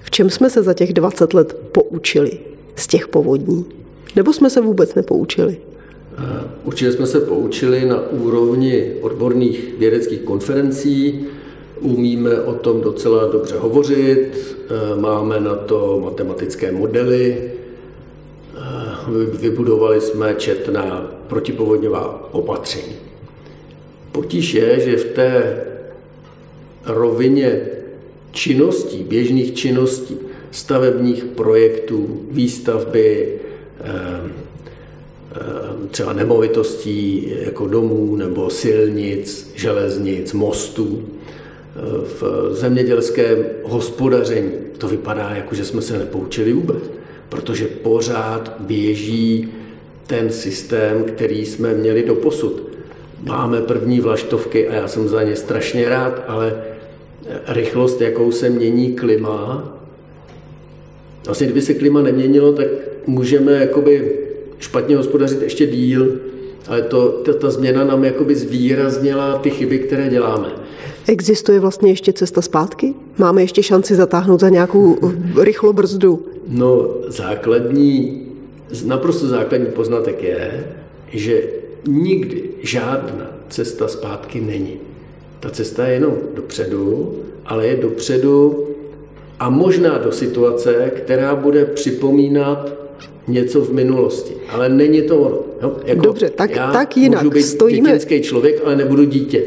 V 0.00 0.10
čem 0.10 0.30
jsme 0.30 0.50
se 0.50 0.62
za 0.62 0.74
těch 0.74 0.92
20 0.92 1.34
let 1.34 1.56
poučili 1.72 2.38
z 2.76 2.86
těch 2.86 3.08
povodní? 3.08 3.64
Nebo 4.16 4.32
jsme 4.32 4.50
se 4.50 4.60
vůbec 4.60 4.94
nepoučili? 4.94 5.56
Určitě 6.64 6.92
jsme 6.92 7.06
se 7.06 7.20
poučili 7.20 7.84
na 7.84 8.10
úrovni 8.10 8.92
odborných 9.00 9.74
vědeckých 9.78 10.20
konferencí, 10.20 11.26
umíme 11.80 12.40
o 12.42 12.54
tom 12.54 12.80
docela 12.80 13.26
dobře 13.26 13.58
hovořit, 13.58 14.56
máme 15.00 15.40
na 15.40 15.54
to 15.54 16.00
matematické 16.04 16.72
modely, 16.72 17.50
vybudovali 19.40 20.00
jsme 20.00 20.34
četná 20.34 21.12
protipovodňová 21.26 22.28
opatření. 22.32 22.96
Potíž 24.12 24.54
je, 24.54 24.80
že 24.80 24.96
v 24.96 25.04
té 25.04 25.64
rovině 26.86 27.60
činností, 28.32 28.98
běžných 29.02 29.54
činností, 29.54 30.16
stavebních 30.50 31.24
projektů, 31.24 32.20
výstavby, 32.30 33.28
eh, 33.80 33.92
eh, 35.32 35.40
třeba 35.90 36.12
nemovitostí 36.12 37.32
jako 37.44 37.68
domů 37.68 38.16
nebo 38.16 38.50
silnic, 38.50 39.52
železnic, 39.54 40.32
mostů. 40.32 41.02
V 42.20 42.48
zemědělském 42.50 43.44
hospodaření 43.62 44.50
to 44.78 44.88
vypadá 44.88 45.30
jako, 45.30 45.54
že 45.54 45.64
jsme 45.64 45.82
se 45.82 45.98
nepoučili 45.98 46.52
vůbec, 46.52 46.84
protože 47.28 47.66
pořád 47.66 48.56
běží 48.60 49.48
ten 50.06 50.30
systém, 50.30 51.04
který 51.04 51.46
jsme 51.46 51.74
měli 51.74 52.02
do 52.02 52.14
posud. 52.14 52.62
Máme 53.22 53.60
první 53.60 54.00
vlaštovky 54.00 54.68
a 54.68 54.74
já 54.74 54.88
jsem 54.88 55.08
za 55.08 55.22
ně 55.22 55.36
strašně 55.36 55.88
rád, 55.88 56.24
ale 56.26 56.62
rychlost, 57.48 58.00
jakou 58.00 58.32
se 58.32 58.50
mění 58.50 58.92
klima. 58.92 59.70
Vlastně, 61.26 61.46
kdyby 61.46 61.62
se 61.62 61.74
klima 61.74 62.02
neměnilo, 62.02 62.52
tak 62.52 62.66
můžeme 63.06 63.52
jakoby 63.52 64.18
špatně 64.58 64.96
hospodařit 64.96 65.42
ještě 65.42 65.66
díl, 65.66 66.12
ale 66.66 66.82
to, 66.82 67.08
ta, 67.08 67.32
ta 67.32 67.50
změna 67.50 67.84
nám 67.84 68.04
jakoby 68.04 68.34
zvýraznila 68.34 69.38
ty 69.38 69.50
chyby, 69.50 69.78
které 69.78 70.08
děláme. 70.08 70.48
Existuje 71.08 71.60
vlastně 71.60 71.90
ještě 71.90 72.12
cesta 72.12 72.42
zpátky? 72.42 72.94
Máme 73.18 73.42
ještě 73.42 73.62
šanci 73.62 73.94
zatáhnout 73.94 74.40
za 74.40 74.48
nějakou 74.48 74.98
rychlou 75.40 75.72
brzdu? 75.72 76.26
No, 76.48 76.88
základní, 77.08 78.22
naprosto 78.84 79.26
základní 79.26 79.66
poznatek 79.66 80.22
je, 80.22 80.64
že 81.12 81.42
nikdy 81.86 82.42
žádná 82.62 83.30
cesta 83.48 83.88
zpátky 83.88 84.40
není. 84.40 84.76
Ta 85.40 85.50
cesta 85.50 85.86
je 85.86 85.94
jenom 85.94 86.14
dopředu, 86.34 87.14
ale 87.46 87.66
je 87.66 87.76
dopředu 87.76 88.64
a 89.38 89.50
možná 89.50 89.98
do 89.98 90.12
situace, 90.12 90.92
která 90.96 91.36
bude 91.36 91.64
připomínat 91.64 92.72
něco 93.28 93.60
v 93.60 93.72
minulosti. 93.72 94.34
Ale 94.48 94.68
není 94.68 95.02
to 95.02 95.18
ono. 95.18 95.38
Jako 95.84 96.00
Dobře, 96.00 96.30
tak, 96.30 96.50
já 96.50 96.72
tak 96.72 96.96
jinak. 96.96 97.22
Můžu 97.22 97.30
být 97.30 97.42
stojíme... 97.42 97.88
dětinský 97.88 98.22
člověk, 98.22 98.62
ale 98.64 98.76
nebudu 98.76 99.04
dítě. 99.04 99.42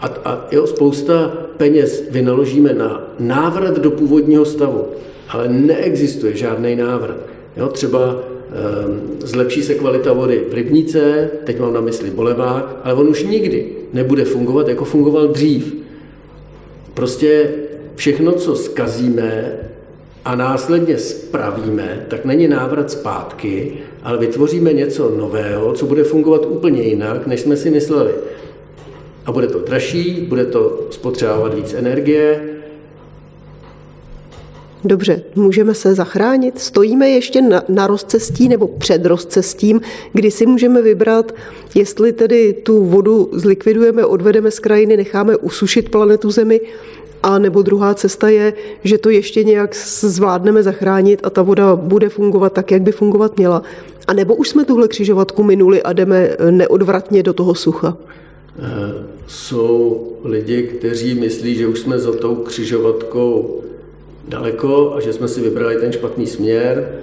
A, 0.00 0.06
a 0.24 0.46
jo, 0.52 0.66
spousta 0.66 1.32
peněz 1.56 2.04
vynaložíme 2.10 2.74
na 2.74 3.14
návrat 3.18 3.78
do 3.78 3.90
původního 3.90 4.44
stavu, 4.44 4.84
ale 5.28 5.48
neexistuje 5.48 6.36
žádný 6.36 6.76
návrat. 6.76 7.16
Jo, 7.56 7.68
třeba 7.68 8.14
um, 8.14 9.00
zlepší 9.24 9.62
se 9.62 9.74
kvalita 9.74 10.12
vody 10.12 10.44
v 10.50 10.54
rybníce, 10.54 11.30
teď 11.44 11.60
mám 11.60 11.74
na 11.74 11.80
mysli 11.80 12.10
bolevák, 12.10 12.80
ale 12.84 12.94
on 12.94 13.08
už 13.08 13.24
nikdy 13.24 13.66
nebude 13.92 14.24
fungovat, 14.24 14.68
jako 14.68 14.84
fungoval 14.84 15.28
dřív. 15.28 15.74
Prostě 16.94 17.50
všechno, 17.94 18.32
co 18.32 18.56
skazíme 18.56 19.52
a 20.24 20.34
následně 20.34 20.98
spravíme, 20.98 22.06
tak 22.08 22.24
není 22.24 22.48
návrat 22.48 22.90
zpátky, 22.90 23.72
ale 24.02 24.18
vytvoříme 24.18 24.72
něco 24.72 25.12
nového, 25.16 25.72
co 25.72 25.86
bude 25.86 26.04
fungovat 26.04 26.46
úplně 26.48 26.82
jinak, 26.82 27.26
než 27.26 27.40
jsme 27.40 27.56
si 27.56 27.70
mysleli. 27.70 28.10
A 29.26 29.32
bude 29.32 29.46
to 29.46 29.58
dražší, 29.58 30.26
bude 30.28 30.44
to 30.44 30.86
spotřebovat 30.90 31.54
víc 31.54 31.74
energie, 31.74 32.40
Dobře, 34.84 35.22
můžeme 35.34 35.74
se 35.74 35.94
zachránit? 35.94 36.58
Stojíme 36.58 37.08
ještě 37.08 37.42
na, 37.42 37.62
na 37.68 37.86
rozcestí 37.86 38.48
nebo 38.48 38.68
před 38.68 39.06
rozcestím, 39.06 39.80
kdy 40.12 40.30
si 40.30 40.46
můžeme 40.46 40.82
vybrat, 40.82 41.32
jestli 41.74 42.12
tedy 42.12 42.52
tu 42.52 42.84
vodu 42.84 43.28
zlikvidujeme, 43.32 44.04
odvedeme 44.04 44.50
z 44.50 44.58
krajiny, 44.58 44.96
necháme 44.96 45.36
usušit 45.36 45.88
planetu 45.88 46.30
Zemi, 46.30 46.60
a 47.22 47.38
nebo 47.38 47.62
druhá 47.62 47.94
cesta 47.94 48.28
je, 48.28 48.52
že 48.84 48.98
to 48.98 49.10
ještě 49.10 49.44
nějak 49.44 49.74
zvládneme 50.00 50.62
zachránit 50.62 51.20
a 51.22 51.30
ta 51.30 51.42
voda 51.42 51.76
bude 51.76 52.08
fungovat 52.08 52.52
tak, 52.52 52.70
jak 52.70 52.82
by 52.82 52.92
fungovat 52.92 53.36
měla. 53.36 53.62
A 54.06 54.12
nebo 54.12 54.34
už 54.34 54.48
jsme 54.48 54.64
tuhle 54.64 54.88
křižovatku 54.88 55.42
minuli 55.42 55.82
a 55.82 55.92
jdeme 55.92 56.36
neodvratně 56.50 57.22
do 57.22 57.32
toho 57.32 57.54
sucha? 57.54 57.96
Jsou 59.26 60.06
lidi, 60.24 60.62
kteří 60.62 61.14
myslí, 61.14 61.54
že 61.54 61.66
už 61.66 61.78
jsme 61.80 61.98
za 61.98 62.12
tou 62.12 62.34
křižovatkou 62.34 63.62
daleko 64.28 64.94
a 64.94 65.00
že 65.00 65.12
jsme 65.12 65.28
si 65.28 65.40
vybrali 65.40 65.76
ten 65.76 65.92
špatný 65.92 66.26
směr, 66.26 67.00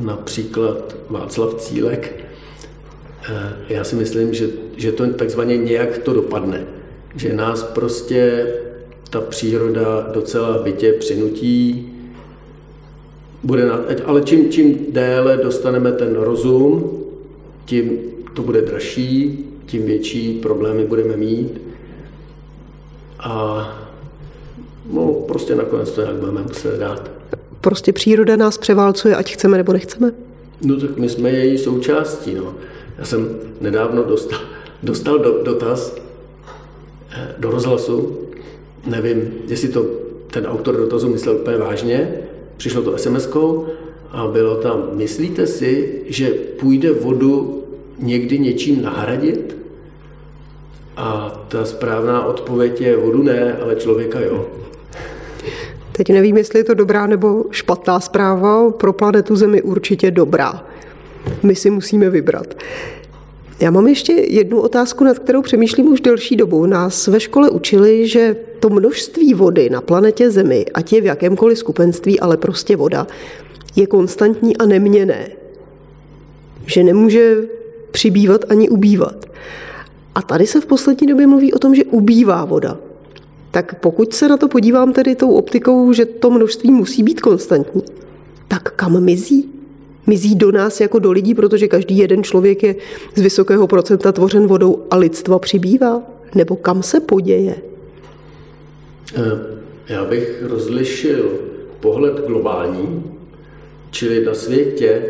například 0.00 0.96
Václav 1.10 1.54
Cílek. 1.54 2.24
Eh, 3.28 3.52
já 3.68 3.84
si 3.84 3.96
myslím, 3.96 4.34
že, 4.34 4.48
že 4.76 4.92
to 4.92 5.06
takzvaně 5.12 5.56
nějak 5.56 5.98
to 5.98 6.12
dopadne. 6.12 6.64
Že 7.16 7.32
nás 7.32 7.62
prostě 7.62 8.52
ta 9.10 9.20
příroda 9.20 10.10
docela 10.14 10.62
bytě 10.62 10.92
přinutí, 10.92 11.92
bude 13.42 13.66
na, 13.66 13.84
ale 14.04 14.22
čím, 14.22 14.50
čím 14.50 14.86
déle 14.88 15.36
dostaneme 15.36 15.92
ten 15.92 16.16
rozum, 16.16 17.00
tím 17.64 17.98
to 18.34 18.42
bude 18.42 18.62
dražší, 18.62 19.49
tím 19.70 19.86
větší 19.86 20.38
problémy 20.38 20.84
budeme 20.84 21.16
mít. 21.16 21.60
A 23.18 23.64
no, 24.92 25.06
prostě 25.12 25.54
nakonec 25.54 25.90
to 25.90 26.00
nějak 26.00 26.16
budeme 26.16 26.42
muset 26.42 26.78
dát. 26.78 27.10
Prostě 27.60 27.92
příroda 27.92 28.36
nás 28.36 28.58
převálcuje, 28.58 29.16
ať 29.16 29.32
chceme 29.32 29.56
nebo 29.56 29.72
nechceme? 29.72 30.12
No 30.62 30.80
tak 30.80 30.96
my 30.96 31.08
jsme 31.08 31.30
její 31.30 31.58
součástí. 31.58 32.34
No. 32.34 32.54
Já 32.98 33.04
jsem 33.04 33.36
nedávno 33.60 34.04
dostal, 34.04 34.40
dostal 34.82 35.18
do, 35.18 35.42
dotaz 35.42 35.96
eh, 37.12 37.34
do 37.38 37.50
rozhlasu, 37.50 38.18
nevím, 38.86 39.32
jestli 39.48 39.68
to 39.68 39.86
ten 40.30 40.46
autor 40.46 40.76
dotazu 40.76 41.08
myslel 41.08 41.36
úplně 41.36 41.56
vážně, 41.56 42.14
přišlo 42.56 42.82
to 42.82 42.98
sms 42.98 43.28
a 44.10 44.26
bylo 44.26 44.56
tam, 44.56 44.88
myslíte 44.92 45.46
si, 45.46 46.02
že 46.06 46.30
půjde 46.60 46.92
vodu 46.92 47.59
někdy 48.02 48.38
něčím 48.38 48.82
nahradit? 48.82 49.56
A 50.96 51.30
ta 51.48 51.64
správná 51.64 52.24
odpověď 52.24 52.80
je 52.80 52.96
vodu 52.96 53.22
ne, 53.22 53.56
ale 53.62 53.76
člověka 53.76 54.20
jo. 54.20 54.46
Teď 55.92 56.08
nevím, 56.08 56.36
jestli 56.36 56.60
je 56.60 56.64
to 56.64 56.74
dobrá 56.74 57.06
nebo 57.06 57.44
špatná 57.50 58.00
zpráva, 58.00 58.70
pro 58.70 58.92
planetu 58.92 59.36
Zemi 59.36 59.62
určitě 59.62 60.10
dobrá. 60.10 60.66
My 61.42 61.54
si 61.54 61.70
musíme 61.70 62.10
vybrat. 62.10 62.54
Já 63.60 63.70
mám 63.70 63.86
ještě 63.86 64.12
jednu 64.12 64.60
otázku, 64.60 65.04
nad 65.04 65.18
kterou 65.18 65.42
přemýšlím 65.42 65.86
už 65.86 66.00
delší 66.00 66.36
dobu. 66.36 66.66
Nás 66.66 67.06
ve 67.06 67.20
škole 67.20 67.50
učili, 67.50 68.08
že 68.08 68.36
to 68.60 68.70
množství 68.70 69.34
vody 69.34 69.70
na 69.70 69.80
planetě 69.80 70.30
Zemi, 70.30 70.66
ať 70.74 70.92
je 70.92 71.00
v 71.00 71.04
jakémkoliv 71.04 71.58
skupenství, 71.58 72.20
ale 72.20 72.36
prostě 72.36 72.76
voda, 72.76 73.06
je 73.76 73.86
konstantní 73.86 74.56
a 74.56 74.66
neměné. 74.66 75.28
Že 76.66 76.84
nemůže 76.84 77.36
přibývat 77.90 78.44
ani 78.48 78.68
ubývat. 78.68 79.26
A 80.14 80.22
tady 80.22 80.46
se 80.46 80.60
v 80.60 80.66
poslední 80.66 81.06
době 81.06 81.26
mluví 81.26 81.52
o 81.52 81.58
tom, 81.58 81.74
že 81.74 81.84
ubývá 81.84 82.44
voda. 82.44 82.78
Tak 83.50 83.80
pokud 83.80 84.14
se 84.14 84.28
na 84.28 84.36
to 84.36 84.48
podívám 84.48 84.92
tedy 84.92 85.14
tou 85.14 85.30
optikou, 85.30 85.92
že 85.92 86.04
to 86.04 86.30
množství 86.30 86.70
musí 86.70 87.02
být 87.02 87.20
konstantní, 87.20 87.82
tak 88.48 88.72
kam 88.76 89.00
mizí? 89.00 89.48
Mizí 90.06 90.34
do 90.34 90.52
nás 90.52 90.80
jako 90.80 90.98
do 90.98 91.10
lidí, 91.10 91.34
protože 91.34 91.68
každý 91.68 91.98
jeden 91.98 92.22
člověk 92.22 92.62
je 92.62 92.74
z 93.14 93.20
vysokého 93.20 93.66
procenta 93.66 94.12
tvořen 94.12 94.46
vodou 94.46 94.82
a 94.90 94.96
lidstva 94.96 95.38
přibývá? 95.38 96.02
Nebo 96.34 96.56
kam 96.56 96.82
se 96.82 97.00
poděje? 97.00 97.56
Eh, 99.16 99.20
já 99.88 100.04
bych 100.04 100.42
rozlišil 100.42 101.30
pohled 101.80 102.26
globální, 102.26 103.04
čili 103.90 104.24
na 104.24 104.34
světě 104.34 105.02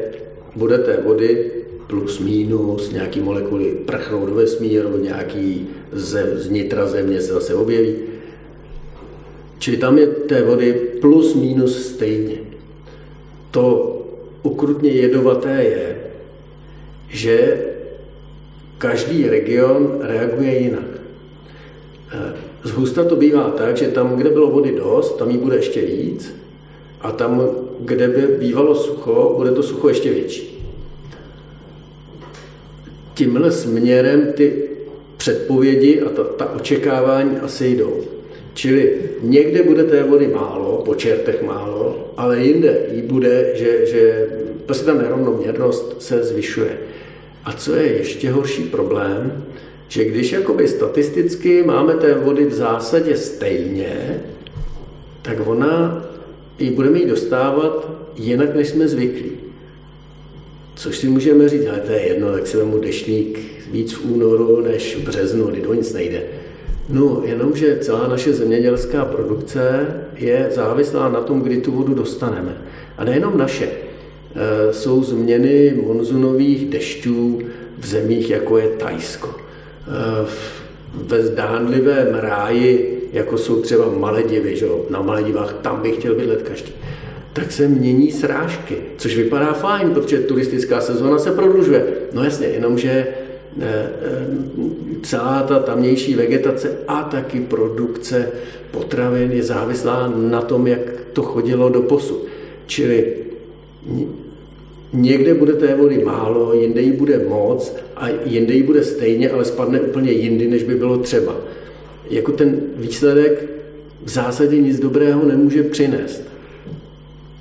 bude 0.57 0.78
té 0.78 0.97
vody 1.05 1.51
plus 1.91 2.18
minus, 2.18 2.93
nějaký 2.93 3.20
molekuly 3.20 3.64
prchnou 3.84 4.26
do 4.26 4.34
vesmíru, 4.34 4.97
nějaký 4.97 5.66
ze, 5.93 6.32
z 6.36 6.51
nitra 6.51 6.86
země 6.86 7.20
se 7.20 7.32
zase 7.32 7.55
objeví. 7.55 7.95
Čili 9.59 9.76
tam 9.76 9.99
je 9.99 10.07
té 10.07 10.43
vody 10.43 10.72
plus 11.01 11.34
minus 11.34 11.86
stejně. 11.86 12.36
To 13.51 13.97
ukrutně 14.43 14.91
jedovaté 14.91 15.64
je, 15.64 15.97
že 17.09 17.64
každý 18.78 19.28
region 19.28 19.99
reaguje 20.01 20.59
jinak. 20.59 20.91
Eh, 22.12 22.32
zhusta 22.62 23.05
to 23.05 23.16
bývá 23.16 23.51
tak, 23.51 23.76
že 23.76 23.88
tam, 23.88 24.16
kde 24.16 24.30
bylo 24.30 24.51
vody 24.51 24.72
dost, 24.76 25.16
tam 25.16 25.30
jí 25.30 25.38
bude 25.38 25.57
ještě 25.57 25.80
víc 25.80 26.34
a 27.01 27.12
tam, 27.12 27.43
kde 27.80 28.09
by 28.09 28.26
bývalo 28.38 28.74
sucho, 28.74 29.34
bude 29.36 29.51
to 29.51 29.62
sucho 29.62 29.88
ještě 29.88 30.11
větší. 30.11 30.60
Tímhle 33.21 33.53
směrem 33.53 34.33
ty 34.35 34.53
předpovědi 35.16 36.01
a 36.01 36.09
ta, 36.09 36.25
ta 36.25 36.53
očekávání 36.53 37.37
asi 37.37 37.68
jdou. 37.68 38.01
Čili 38.55 38.95
někde 39.23 39.62
bude 39.62 39.85
té 39.85 40.03
vody 40.03 40.29
málo, 40.29 40.83
po 40.85 40.95
čertech 40.95 41.43
málo, 41.43 42.12
ale 42.16 42.41
jinde 42.41 42.81
jí 42.93 43.03
bude, 43.03 43.53
že, 43.55 43.87
že 43.87 44.27
prostě 44.66 44.87
ta 44.87 44.95
nerovnoměrnost 44.95 46.03
se 46.03 46.25
zvyšuje. 46.25 46.79
A 47.45 47.53
co 47.53 47.75
je 47.75 47.93
ještě 47.93 48.31
horší 48.31 48.62
problém, 48.62 49.45
že 49.89 50.05
když 50.05 50.33
jakoby 50.33 50.68
statisticky 50.68 51.62
máme 51.62 51.95
té 51.95 52.14
vody 52.14 52.45
v 52.45 52.55
zásadě 52.55 53.16
stejně, 53.16 54.21
tak 55.23 55.47
ona 55.47 56.07
ji 56.59 56.71
budeme 56.71 56.99
jí 56.99 57.07
dostávat 57.07 57.91
jinak, 58.16 58.55
než 58.55 58.68
jsme 58.68 58.89
zvyklí. 58.89 59.50
Což 60.81 60.99
si 60.99 61.09
můžeme 61.09 61.49
říct, 61.49 61.66
ale 61.66 61.81
to 61.81 61.93
je 61.93 62.01
jedno, 62.01 62.33
tak 62.33 62.47
si 62.47 62.57
vemu 62.57 62.78
dešník 62.78 63.39
víc 63.72 63.93
v 63.93 64.05
únoru 64.05 64.61
než 64.61 64.97
v 64.97 65.01
březnu, 65.01 65.47
kdy 65.47 65.61
to 65.61 65.74
nic 65.74 65.93
nejde. 65.93 66.22
No, 66.89 67.22
jenomže 67.24 67.78
celá 67.81 68.09
naše 68.09 68.33
zemědělská 68.33 69.05
produkce 69.05 69.87
je 70.16 70.49
závislá 70.55 71.09
na 71.09 71.20
tom, 71.20 71.41
kdy 71.41 71.57
tu 71.57 71.72
vodu 71.72 71.95
dostaneme. 71.95 72.57
A 72.99 73.05
nejenom 73.05 73.39
naše. 73.39 73.64
E, 73.66 74.72
jsou 74.72 75.03
změny 75.03 75.74
monzunových 75.87 76.70
dešťů 76.70 77.41
v 77.78 77.87
zemích, 77.87 78.31
jako 78.31 78.59
je 78.59 78.68
Tajsko. 78.68 79.35
E, 79.37 80.26
ve 80.95 81.22
zdánlivém 81.22 82.14
ráji, 82.14 83.01
jako 83.12 83.39
jsou 83.39 83.61
třeba 83.61 83.93
Maledivy, 83.99 84.57
že? 84.57 84.66
na 84.91 85.03
Maledivách, 85.03 85.53
tam 85.62 85.83
bych 85.83 85.95
chtěl 85.95 86.14
bydlet 86.14 86.43
každý 86.43 86.72
tak 87.33 87.53
se 87.53 87.68
mění 87.68 88.12
srážky, 88.12 88.76
což 88.97 89.16
vypadá 89.16 89.53
fajn, 89.53 89.91
protože 89.91 90.18
turistická 90.18 90.81
sezóna 90.81 91.18
se 91.18 91.31
prodlužuje. 91.31 91.85
No 92.12 92.24
jasně, 92.24 92.47
jenomže 92.47 93.07
Eh, 93.59 93.91
eh, 94.03 94.26
celá 95.03 95.43
ta 95.43 95.59
tamnější 95.59 96.14
vegetace 96.14 96.78
a 96.89 97.03
taky 97.03 97.41
produkce 97.41 98.28
potravin 98.70 99.33
je 99.33 99.43
závislá 99.43 100.12
na 100.16 100.43
tom, 100.43 100.66
jak 100.66 100.81
to 101.12 101.22
chodilo 101.22 101.68
do 101.68 101.83
posu. 101.83 102.24
Čili 102.66 103.14
někde 104.93 105.35
bude 105.35 105.53
té 105.53 105.74
vody 105.74 106.05
málo, 106.05 106.55
jinde 106.55 106.81
jí 106.81 106.93
bude 106.93 107.18
moc 107.28 107.76
a 107.97 108.09
jinde 108.24 108.55
jí 108.55 108.62
bude 108.62 108.85
stejně, 108.85 109.31
ale 109.31 109.45
spadne 109.45 109.81
úplně 109.81 110.12
jindy, 110.12 110.49
než 110.49 110.62
by 110.62 110.74
bylo 110.74 110.99
třeba. 110.99 111.37
Jako 112.11 112.33
ten 112.33 112.61
výsledek 112.76 113.45
v 114.05 114.09
zásadě 114.09 114.59
nic 114.59 114.81
dobrého 114.81 115.24
nemůže 115.24 115.62
přinést. 115.62 116.30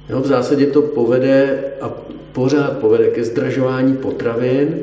Jo, 0.10 0.22
v 0.22 0.28
zásadě 0.28 0.66
to 0.66 0.82
povede 0.82 1.64
a 1.82 1.90
pořád 2.32 2.78
povede 2.78 3.08
ke 3.08 3.24
zdražování 3.24 3.94
potravin, 3.94 4.80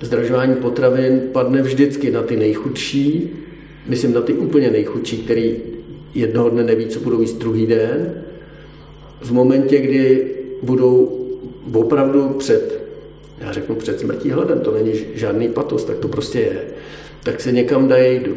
zdražování 0.00 0.54
potravin 0.54 1.20
padne 1.32 1.62
vždycky 1.62 2.10
na 2.10 2.22
ty 2.22 2.36
nejchudší, 2.36 3.30
myslím 3.86 4.12
na 4.12 4.20
ty 4.20 4.32
úplně 4.32 4.70
nejchudší, 4.70 5.16
který 5.18 5.56
jednoho 6.14 6.50
dne 6.50 6.62
neví, 6.62 6.86
co 6.86 7.00
budou 7.00 7.20
jíst 7.20 7.38
druhý 7.38 7.66
den. 7.66 8.22
V 9.20 9.32
momentě, 9.32 9.78
kdy 9.78 10.30
budou 10.62 11.18
opravdu 11.72 12.28
před, 12.28 12.82
já 13.38 13.52
řeknu 13.52 13.74
před 13.74 14.00
smrtí 14.00 14.30
hladem, 14.30 14.60
to 14.60 14.72
není 14.72 14.92
žádný 15.14 15.48
patos, 15.48 15.84
tak 15.84 15.98
to 15.98 16.08
prostě 16.08 16.38
je, 16.40 16.62
tak 17.22 17.40
se 17.40 17.52
někam 17.52 17.88
dají 17.88 18.18
do, 18.18 18.32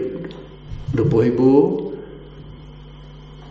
do 0.93 1.05
pohybu 1.05 1.84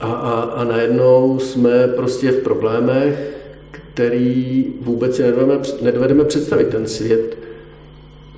a, 0.05 0.13
a, 0.13 0.41
a 0.41 0.65
najednou 0.65 1.39
jsme 1.39 1.89
prostě 1.89 2.31
v 2.31 2.43
problémech, 2.43 3.31
který 3.71 4.67
vůbec 4.81 5.17
si 5.17 5.23
nedovedeme, 5.23 5.63
nedovedeme 5.83 6.25
představit. 6.25 6.69
Ten 6.69 6.87
svět 6.87 7.39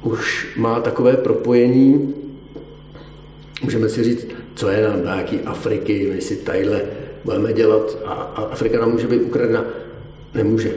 už 0.02 0.54
má 0.56 0.80
takové 0.80 1.16
propojení, 1.16 2.14
můžeme 3.62 3.88
si 3.88 4.04
říct, 4.04 4.26
co 4.54 4.68
je 4.68 4.88
nám 4.88 5.04
nějaký 5.04 5.40
Afriky, 5.40 6.10
my 6.14 6.20
si 6.20 6.36
tadyhle 6.36 6.82
budeme 7.24 7.52
dělat 7.52 7.98
a, 8.04 8.12
a 8.12 8.42
Afrika 8.42 8.80
nám 8.80 8.92
může 8.92 9.06
být 9.06 9.22
ukradena. 9.22 9.64
Nemůže. 10.34 10.72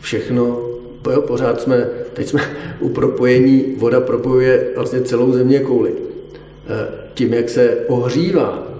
Všechno, 0.00 0.68
jo, 1.12 1.22
pořád 1.22 1.60
jsme, 1.60 1.88
teď 2.12 2.28
jsme 2.28 2.42
u 2.80 2.88
propojení, 2.88 3.74
voda 3.76 4.00
propojuje 4.00 4.68
vlastně 4.76 5.00
celou 5.00 5.32
země 5.32 5.60
kouli. 5.60 5.92
E, 5.92 6.88
tím, 7.14 7.34
jak 7.34 7.48
se 7.48 7.76
ohřívá, 7.88 8.71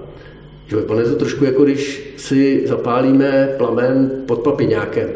že 0.81 1.01
je 1.01 1.05
to 1.05 1.17
trošku 1.17 1.45
jako 1.45 1.65
když 1.65 2.13
si 2.17 2.63
zapálíme 2.67 3.55
plamen 3.59 4.11
pod 4.27 4.39
papiňákem, 4.39 5.09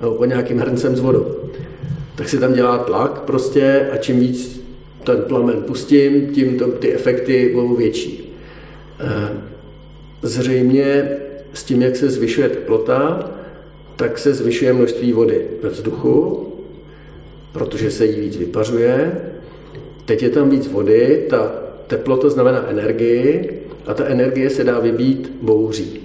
nebo 0.00 0.14
pod 0.14 0.24
nějakým 0.24 0.58
hrncem 0.58 0.96
s 0.96 1.00
vodou 1.00 1.42
tak 2.14 2.28
se 2.28 2.38
tam 2.38 2.52
dělá 2.52 2.78
tlak 2.78 3.20
prostě 3.20 3.88
a 3.92 3.96
čím 3.96 4.20
víc 4.20 4.62
ten 5.04 5.22
plamen 5.22 5.62
pustím, 5.62 6.26
tím 6.26 6.58
to, 6.58 6.66
ty 6.66 6.92
efekty 6.92 7.50
budou 7.54 7.76
větší. 7.76 8.34
Eh, 9.00 9.28
zřejmě 10.22 11.08
s 11.54 11.64
tím, 11.64 11.82
jak 11.82 11.96
se 11.96 12.10
zvyšuje 12.10 12.48
teplota, 12.48 13.30
tak 13.96 14.18
se 14.18 14.34
zvyšuje 14.34 14.72
množství 14.72 15.12
vody 15.12 15.46
ve 15.62 15.68
vzduchu, 15.68 16.48
protože 17.52 17.90
se 17.90 18.06
jí 18.06 18.20
víc 18.20 18.36
vypařuje. 18.36 19.20
Teď 20.04 20.22
je 20.22 20.30
tam 20.30 20.50
víc 20.50 20.68
vody, 20.68 21.26
ta 21.30 21.52
teplota 21.86 22.30
znamená 22.30 22.68
energii 22.68 23.61
a 23.86 23.94
ta 23.94 24.04
energie 24.04 24.50
se 24.50 24.64
dá 24.64 24.78
vybít 24.78 25.32
bouří. 25.42 26.00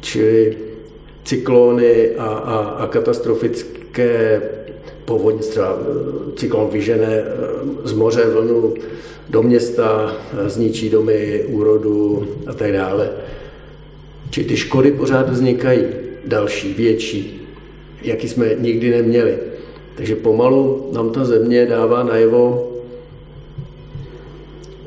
Čili 0.00 0.56
cyklony 1.24 2.16
a, 2.16 2.24
a, 2.24 2.56
a 2.58 2.86
katastrofické 2.86 4.42
povodně, 5.08 5.40
třeba 5.40 5.78
eh, 5.80 6.32
cyklon 6.36 6.70
vyžene 6.70 7.06
eh, 7.06 7.24
z 7.84 7.92
moře 7.92 8.24
vlnu 8.24 8.74
do 9.28 9.42
města, 9.42 10.16
eh, 10.32 10.48
zničí 10.48 10.90
domy, 10.90 11.44
úrodu 11.48 12.28
a 12.46 12.52
tak 12.52 12.72
dále. 12.72 13.10
Či 14.30 14.44
ty 14.44 14.56
škody 14.56 14.90
pořád 14.92 15.30
vznikají, 15.30 15.84
další, 16.24 16.74
větší, 16.74 17.48
jaký 18.02 18.28
jsme 18.28 18.54
nikdy 18.58 18.90
neměli. 18.90 19.38
Takže 19.96 20.16
pomalu 20.16 20.90
nám 20.92 21.10
ta 21.10 21.24
země 21.24 21.66
dává 21.66 22.02
najevo, 22.02 22.72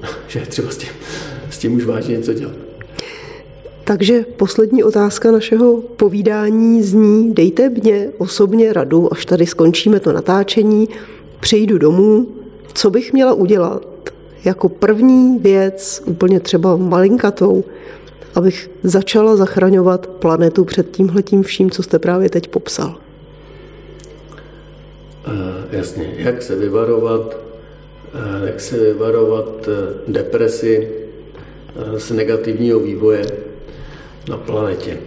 že 0.28 0.40
třeba 0.40 0.72
s 0.72 0.78
tím, 0.78 0.90
tím 1.62 1.76
už 1.76 1.86
vážně 1.86 2.18
něco 2.18 2.34
dělat. 2.34 2.56
Takže 3.84 4.26
poslední 4.38 4.84
otázka 4.84 5.32
našeho 5.32 5.78
povídání 5.82 6.84
zní, 6.84 7.34
dejte 7.34 7.70
mě 7.70 8.10
osobně 8.18 8.74
radu, 8.74 9.14
až 9.14 9.26
tady 9.26 9.46
skončíme 9.46 10.00
to 10.00 10.14
natáčení, 10.14 10.90
přejdu 11.40 11.78
domů, 11.78 12.28
co 12.74 12.90
bych 12.90 13.14
měla 13.14 13.34
udělat 13.34 13.86
jako 14.46 14.70
první 14.70 15.40
věc, 15.40 16.04
úplně 16.06 16.40
třeba 16.40 16.76
malinkatou, 16.76 17.64
abych 18.36 18.72
začala 18.84 19.36
zachraňovat 19.36 20.08
planetu 20.08 20.66
před 20.66 20.92
tímhletím 20.92 21.44
vším, 21.44 21.72
co 21.72 21.84
jste 21.84 22.00
právě 22.00 22.30
teď 22.30 22.48
popsal? 22.48 22.98
Uh, 25.28 25.34
jasně, 25.72 26.14
jak 26.18 26.42
se 26.42 26.56
vyvarovat, 26.56 27.38
uh, 28.14 28.48
jak 28.48 28.60
se 28.60 28.78
vyvarovat 28.78 29.68
uh, 29.68 30.14
depresi 30.14 31.01
z 31.98 32.12
negativního 32.12 32.80
vývoje 32.80 33.26
na 34.30 34.38
planetě. 34.38 34.98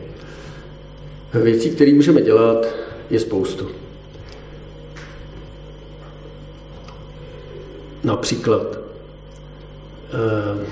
Věcí, 1.35 1.71
které 1.71 1.95
můžeme 1.95 2.23
dělat, 2.23 2.67
je 3.11 3.21
spoustu. 3.21 3.69
Například 8.05 8.79
eh, 8.79 10.67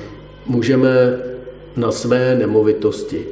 můžeme 0.47 1.19
na 1.77 1.93
své 1.93 2.35
nemovitosti 2.35 3.27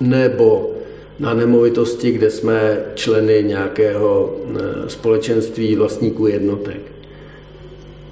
nebo 0.00 0.70
na 1.18 1.34
nemovitosti, 1.34 2.12
kde 2.12 2.30
jsme 2.30 2.84
členy 2.94 3.44
nějakého 3.46 4.36
eh, 4.46 4.88
společenství 4.88 5.76
vlastníků 5.76 6.26
jednotek. 6.26 6.80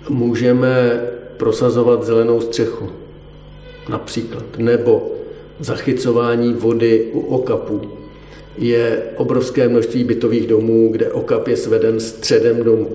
Můžeme 0.09 1.03
prosazovat 1.37 2.05
zelenou 2.05 2.41
střechu, 2.41 2.91
například, 3.89 4.45
nebo 4.59 5.12
zachycování 5.61 6.55
vody 6.55 7.09
u 7.12 7.20
okapů. 7.20 7.80
Je 8.59 9.03
obrovské 9.16 9.68
množství 9.68 10.05
bytových 10.05 10.47
domů, 10.47 10.89
kde 10.93 11.12
okap 11.12 11.49
je 11.49 11.57
sveden 11.57 12.01
středem 12.01 12.64
domu. 12.64 12.89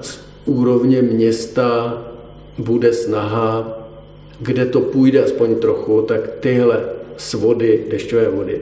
Z 0.00 0.20
úrovně 0.44 1.02
města 1.02 2.02
bude 2.58 2.92
snaha, 2.92 3.78
kde 4.40 4.66
to 4.66 4.80
půjde 4.80 5.24
aspoň 5.24 5.54
trochu, 5.54 6.02
tak 6.02 6.30
tyhle 6.40 6.80
svody, 7.16 7.84
dešťové 7.90 8.28
vody, 8.28 8.60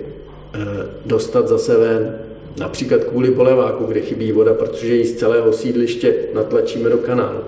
eh, 0.55 0.59
dostat 1.07 1.49
zase 1.49 1.77
ven. 1.77 2.19
Například 2.61 3.05
kvůli 3.05 3.31
poleváku, 3.31 3.85
kde 3.85 4.01
chybí 4.01 4.33
voda, 4.33 4.55
protože 4.55 4.95
ji 4.95 5.05
z 5.05 5.17
celého 5.17 5.53
sídliště 5.53 6.15
natlačíme 6.35 6.91
do 6.91 6.99
kanálu. 6.99 7.39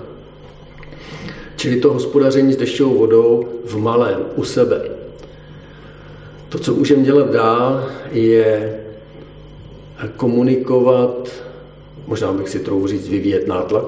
Čili 1.61 1.77
to 1.77 1.93
hospodaření 1.93 2.53
s 2.53 2.57
dešťovou 2.57 2.97
vodou 2.97 3.45
v 3.65 3.77
malém, 3.77 4.19
u 4.35 4.43
sebe. 4.43 4.81
To, 6.49 6.59
co 6.59 6.73
můžeme 6.73 7.03
dělat 7.03 7.31
dál, 7.31 7.89
je 8.11 8.79
komunikovat, 10.17 11.29
možná 12.07 12.33
bych 12.33 12.49
si 12.49 12.59
trochu 12.59 12.87
říct, 12.87 13.09
vyvíjet 13.09 13.47
nátlak 13.47 13.85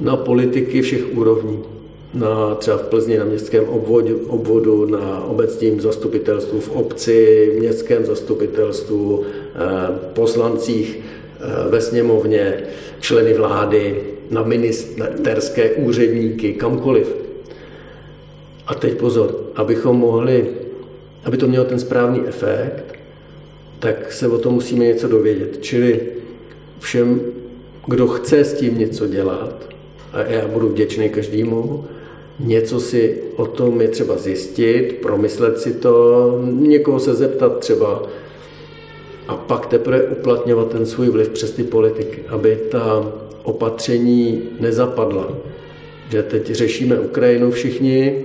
na 0.00 0.16
politiky 0.16 0.82
všech 0.82 1.16
úrovní. 1.18 1.58
Na, 2.14 2.54
třeba 2.54 2.76
v 2.76 2.82
Plzni 2.82 3.18
na 3.18 3.24
městském 3.24 3.64
obvodu, 3.64 4.20
obvodu, 4.28 4.86
na 4.86 5.24
obecním 5.24 5.80
zastupitelstvu, 5.80 6.60
v 6.60 6.70
obci, 6.70 7.52
městském 7.58 8.06
zastupitelstvu, 8.06 9.22
eh, 9.24 9.98
poslancích 10.12 10.98
eh, 10.98 11.70
ve 11.70 11.80
sněmovně, 11.80 12.62
členy 13.00 13.34
vlády, 13.34 14.11
na 14.30 14.42
ministerské 14.42 15.70
úředníky, 15.70 16.52
kamkoliv. 16.52 17.16
A 18.66 18.74
teď 18.74 18.94
pozor, 18.94 19.40
abychom 19.56 19.96
mohli, 19.96 20.46
aby 21.24 21.36
to 21.36 21.48
mělo 21.48 21.64
ten 21.64 21.78
správný 21.78 22.20
efekt, 22.26 22.84
tak 23.78 24.12
se 24.12 24.28
o 24.28 24.38
tom 24.38 24.54
musíme 24.54 24.84
něco 24.84 25.08
dovědět. 25.08 25.58
Čili 25.60 26.00
všem, 26.78 27.20
kdo 27.86 28.06
chce 28.06 28.44
s 28.44 28.54
tím 28.54 28.78
něco 28.78 29.06
dělat, 29.06 29.68
a 30.12 30.22
já 30.22 30.48
budu 30.48 30.68
vděčný 30.68 31.08
každému, 31.08 31.84
něco 32.40 32.80
si 32.80 33.18
o 33.36 33.46
tom 33.46 33.80
je 33.80 33.88
třeba 33.88 34.16
zjistit, 34.16 34.98
promyslet 35.02 35.60
si 35.60 35.72
to, 35.72 36.38
někoho 36.44 37.00
se 37.00 37.14
zeptat 37.14 37.58
třeba 37.58 38.02
a 39.28 39.34
pak 39.36 39.66
teprve 39.66 40.02
uplatňovat 40.02 40.68
ten 40.68 40.86
svůj 40.86 41.08
vliv 41.08 41.28
přes 41.28 41.50
ty 41.50 41.62
politiky, 41.62 42.22
aby 42.28 42.58
ta 42.70 43.12
opatření 43.42 44.42
nezapadla. 44.60 45.28
Že 46.10 46.22
teď 46.22 46.50
řešíme 46.50 47.00
Ukrajinu 47.00 47.50
všichni, 47.50 48.24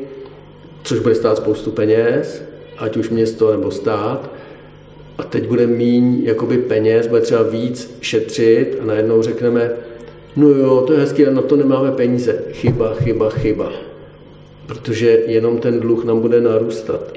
což 0.83 0.99
bude 0.99 1.15
stát 1.15 1.37
spoustu 1.37 1.71
peněz, 1.71 2.43
ať 2.77 2.97
už 2.97 3.09
město 3.09 3.51
nebo 3.51 3.71
stát, 3.71 4.31
a 5.17 5.23
teď 5.23 5.47
bude 5.47 5.67
míň 5.67 6.21
jakoby 6.23 6.57
peněz, 6.57 7.07
bude 7.07 7.21
třeba 7.21 7.43
víc 7.43 7.97
šetřit 8.01 8.77
a 8.81 8.85
najednou 8.85 9.21
řekneme, 9.21 9.71
no 10.35 10.49
jo, 10.49 10.83
to 10.87 10.93
je 10.93 10.99
hezký, 10.99 11.25
ale 11.25 11.35
na 11.35 11.41
to 11.41 11.55
nemáme 11.55 11.91
peníze. 11.91 12.43
Chyba, 12.51 12.93
chyba, 12.93 13.29
chyba. 13.29 13.71
Protože 14.67 15.19
jenom 15.27 15.57
ten 15.57 15.79
dluh 15.79 16.05
nám 16.05 16.19
bude 16.19 16.41
narůstat. 16.41 17.13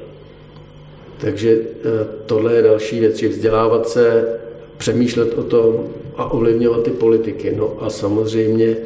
Takže 1.18 1.58
eh, 1.60 2.06
tohle 2.26 2.54
je 2.54 2.62
další 2.62 3.00
věc, 3.00 3.16
že 3.16 3.28
vzdělávat 3.28 3.88
se, 3.88 4.28
přemýšlet 4.76 5.38
o 5.38 5.42
tom 5.42 5.88
a 6.20 6.32
ovlivňovat 6.32 6.82
ty 6.82 6.90
politiky. 6.90 7.54
No 7.56 7.76
a 7.80 7.90
samozřejmě 7.90 8.76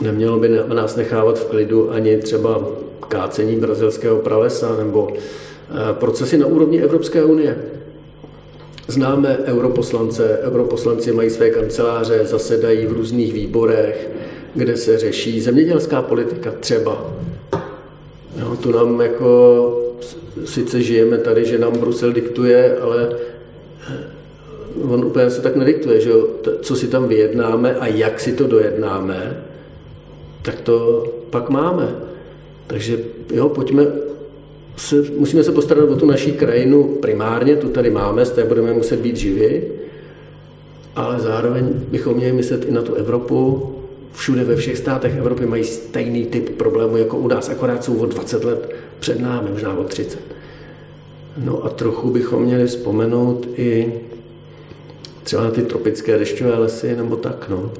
nemělo 0.00 0.38
by 0.38 0.48
nás 0.48 0.96
nechávat 0.96 1.38
v 1.38 1.44
klidu 1.44 1.92
ani 1.92 2.16
třeba 2.16 2.64
kácení 3.08 3.56
brazilského 3.56 4.16
pralesa 4.16 4.76
nebo 4.76 5.08
eh, 5.12 5.92
procesy 5.92 6.38
na 6.38 6.46
úrovni 6.46 6.82
Evropské 6.82 7.24
unie. 7.24 7.56
Známe 8.88 9.38
europoslance, 9.44 10.38
europoslanci 10.42 11.12
mají 11.12 11.30
své 11.30 11.50
kanceláře, 11.50 12.20
zasedají 12.24 12.86
v 12.86 12.92
různých 12.92 13.32
výborech, 13.32 14.10
kde 14.54 14.76
se 14.76 14.98
řeší 14.98 15.40
zemědělská 15.40 16.02
politika 16.02 16.52
třeba. 16.60 17.12
No, 18.40 18.56
tu 18.56 18.72
nám 18.72 19.00
jako, 19.00 19.82
sice 20.44 20.82
žijeme 20.82 21.18
tady, 21.18 21.44
že 21.44 21.58
nám 21.58 21.72
Brusel 21.78 22.12
diktuje, 22.12 22.76
ale 22.80 23.08
on 24.88 25.04
úplně 25.04 25.30
se 25.30 25.42
tak 25.42 25.56
nediktuje, 25.56 26.00
že 26.00 26.10
co 26.60 26.76
si 26.76 26.88
tam 26.88 27.08
vyjednáme 27.08 27.74
a 27.74 27.86
jak 27.86 28.20
si 28.20 28.32
to 28.32 28.46
dojednáme, 28.46 29.44
tak 30.42 30.60
to 30.60 31.04
pak 31.30 31.50
máme. 31.50 31.94
Takže 32.66 32.98
jo, 33.34 33.48
pojďme 33.48 33.86
se, 34.76 34.96
musíme 35.18 35.44
se 35.44 35.52
postarat 35.52 35.90
o 35.90 35.96
tu 35.96 36.06
naší 36.06 36.32
krajinu 36.32 36.84
primárně, 36.84 37.56
tu 37.56 37.68
tady 37.68 37.90
máme, 37.90 38.26
z 38.26 38.30
té 38.30 38.44
budeme 38.44 38.72
muset 38.72 39.00
být 39.00 39.16
živi, 39.16 39.68
ale 40.96 41.20
zároveň 41.20 41.68
bychom 41.88 42.14
měli 42.14 42.32
myslet 42.32 42.64
i 42.64 42.72
na 42.72 42.82
tu 42.82 42.94
Evropu. 42.94 43.68
Všude 44.12 44.44
ve 44.44 44.56
všech 44.56 44.78
státech 44.78 45.16
Evropy 45.16 45.46
mají 45.46 45.64
stejný 45.64 46.26
typ 46.26 46.50
problémů 46.50 46.96
jako 46.96 47.16
u 47.16 47.28
nás, 47.28 47.48
akorát 47.48 47.84
jsou 47.84 47.96
o 47.96 48.06
20 48.06 48.44
let 48.44 48.74
před 49.00 49.20
námi, 49.20 49.50
možná 49.50 49.78
o 49.78 49.84
30. 49.84 50.18
No 51.36 51.64
a 51.64 51.68
trochu 51.68 52.10
bychom 52.10 52.42
měli 52.42 52.66
vzpomenout 52.66 53.48
i 53.56 53.92
třeba 55.22 55.44
na 55.44 55.50
ty 55.50 55.62
tropické 55.62 56.18
dešťové 56.18 56.58
lesy 56.58 56.96
nebo 56.96 57.16
tak, 57.16 57.46
no. 57.48 57.70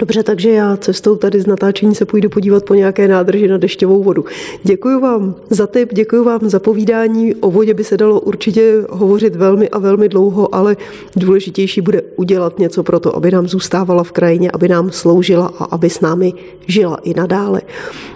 Dobře, 0.00 0.22
takže 0.22 0.50
já 0.50 0.76
cestou 0.76 1.16
tady 1.16 1.40
z 1.40 1.46
natáčení 1.46 1.94
se 1.94 2.04
půjdu 2.04 2.28
podívat 2.28 2.64
po 2.64 2.74
nějaké 2.74 3.08
nádrži 3.08 3.48
na 3.48 3.56
dešťovou 3.56 4.02
vodu. 4.02 4.24
Děkuji 4.62 5.00
vám 5.00 5.34
za 5.50 5.66
tip, 5.66 5.94
děkuji 5.94 6.24
vám 6.24 6.40
za 6.42 6.58
povídání. 6.58 7.34
O 7.34 7.50
vodě 7.50 7.74
by 7.74 7.84
se 7.84 7.96
dalo 7.96 8.20
určitě 8.20 8.84
hovořit 8.90 9.36
velmi 9.36 9.68
a 9.68 9.78
velmi 9.78 10.08
dlouho, 10.08 10.54
ale 10.54 10.76
důležitější 11.16 11.80
bude 11.80 12.02
udělat 12.16 12.58
něco 12.58 12.82
pro 12.82 13.00
to, 13.00 13.16
aby 13.16 13.30
nám 13.30 13.48
zůstávala 13.48 14.04
v 14.04 14.12
krajině, 14.12 14.50
aby 14.50 14.68
nám 14.68 14.90
sloužila 14.90 15.52
a 15.58 15.64
aby 15.64 15.90
s 15.90 16.00
námi 16.00 16.34
žila 16.66 16.96
i 17.02 17.14
nadále. 17.14 17.62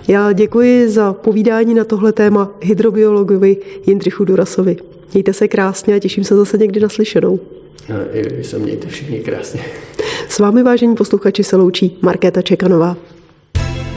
Já 0.08 0.32
děkuji 0.32 0.88
za 0.88 1.12
povídání 1.12 1.74
na 1.74 1.84
tohle 1.84 2.12
téma 2.12 2.50
hydrobiologovi 2.60 3.56
Jindřichu 3.86 4.24
Durasovi. 4.24 4.76
Mějte 5.12 5.32
se 5.32 5.48
krásně 5.48 5.94
a 5.94 5.98
těším 5.98 6.24
se 6.24 6.36
zase 6.36 6.58
někdy 6.58 6.80
naslyšenou. 6.80 7.40
No, 7.88 7.96
I 8.12 8.22
vy 8.22 8.44
se 8.44 8.58
mějte 8.58 8.88
všichni 8.88 9.20
krásně. 9.20 9.64
S 10.28 10.38
vámi, 10.38 10.62
vážení 10.62 10.94
posluchači, 10.96 11.44
se 11.44 11.56
loučí 11.56 11.98
Markéta 12.02 12.42
Čekanová. 12.42 12.96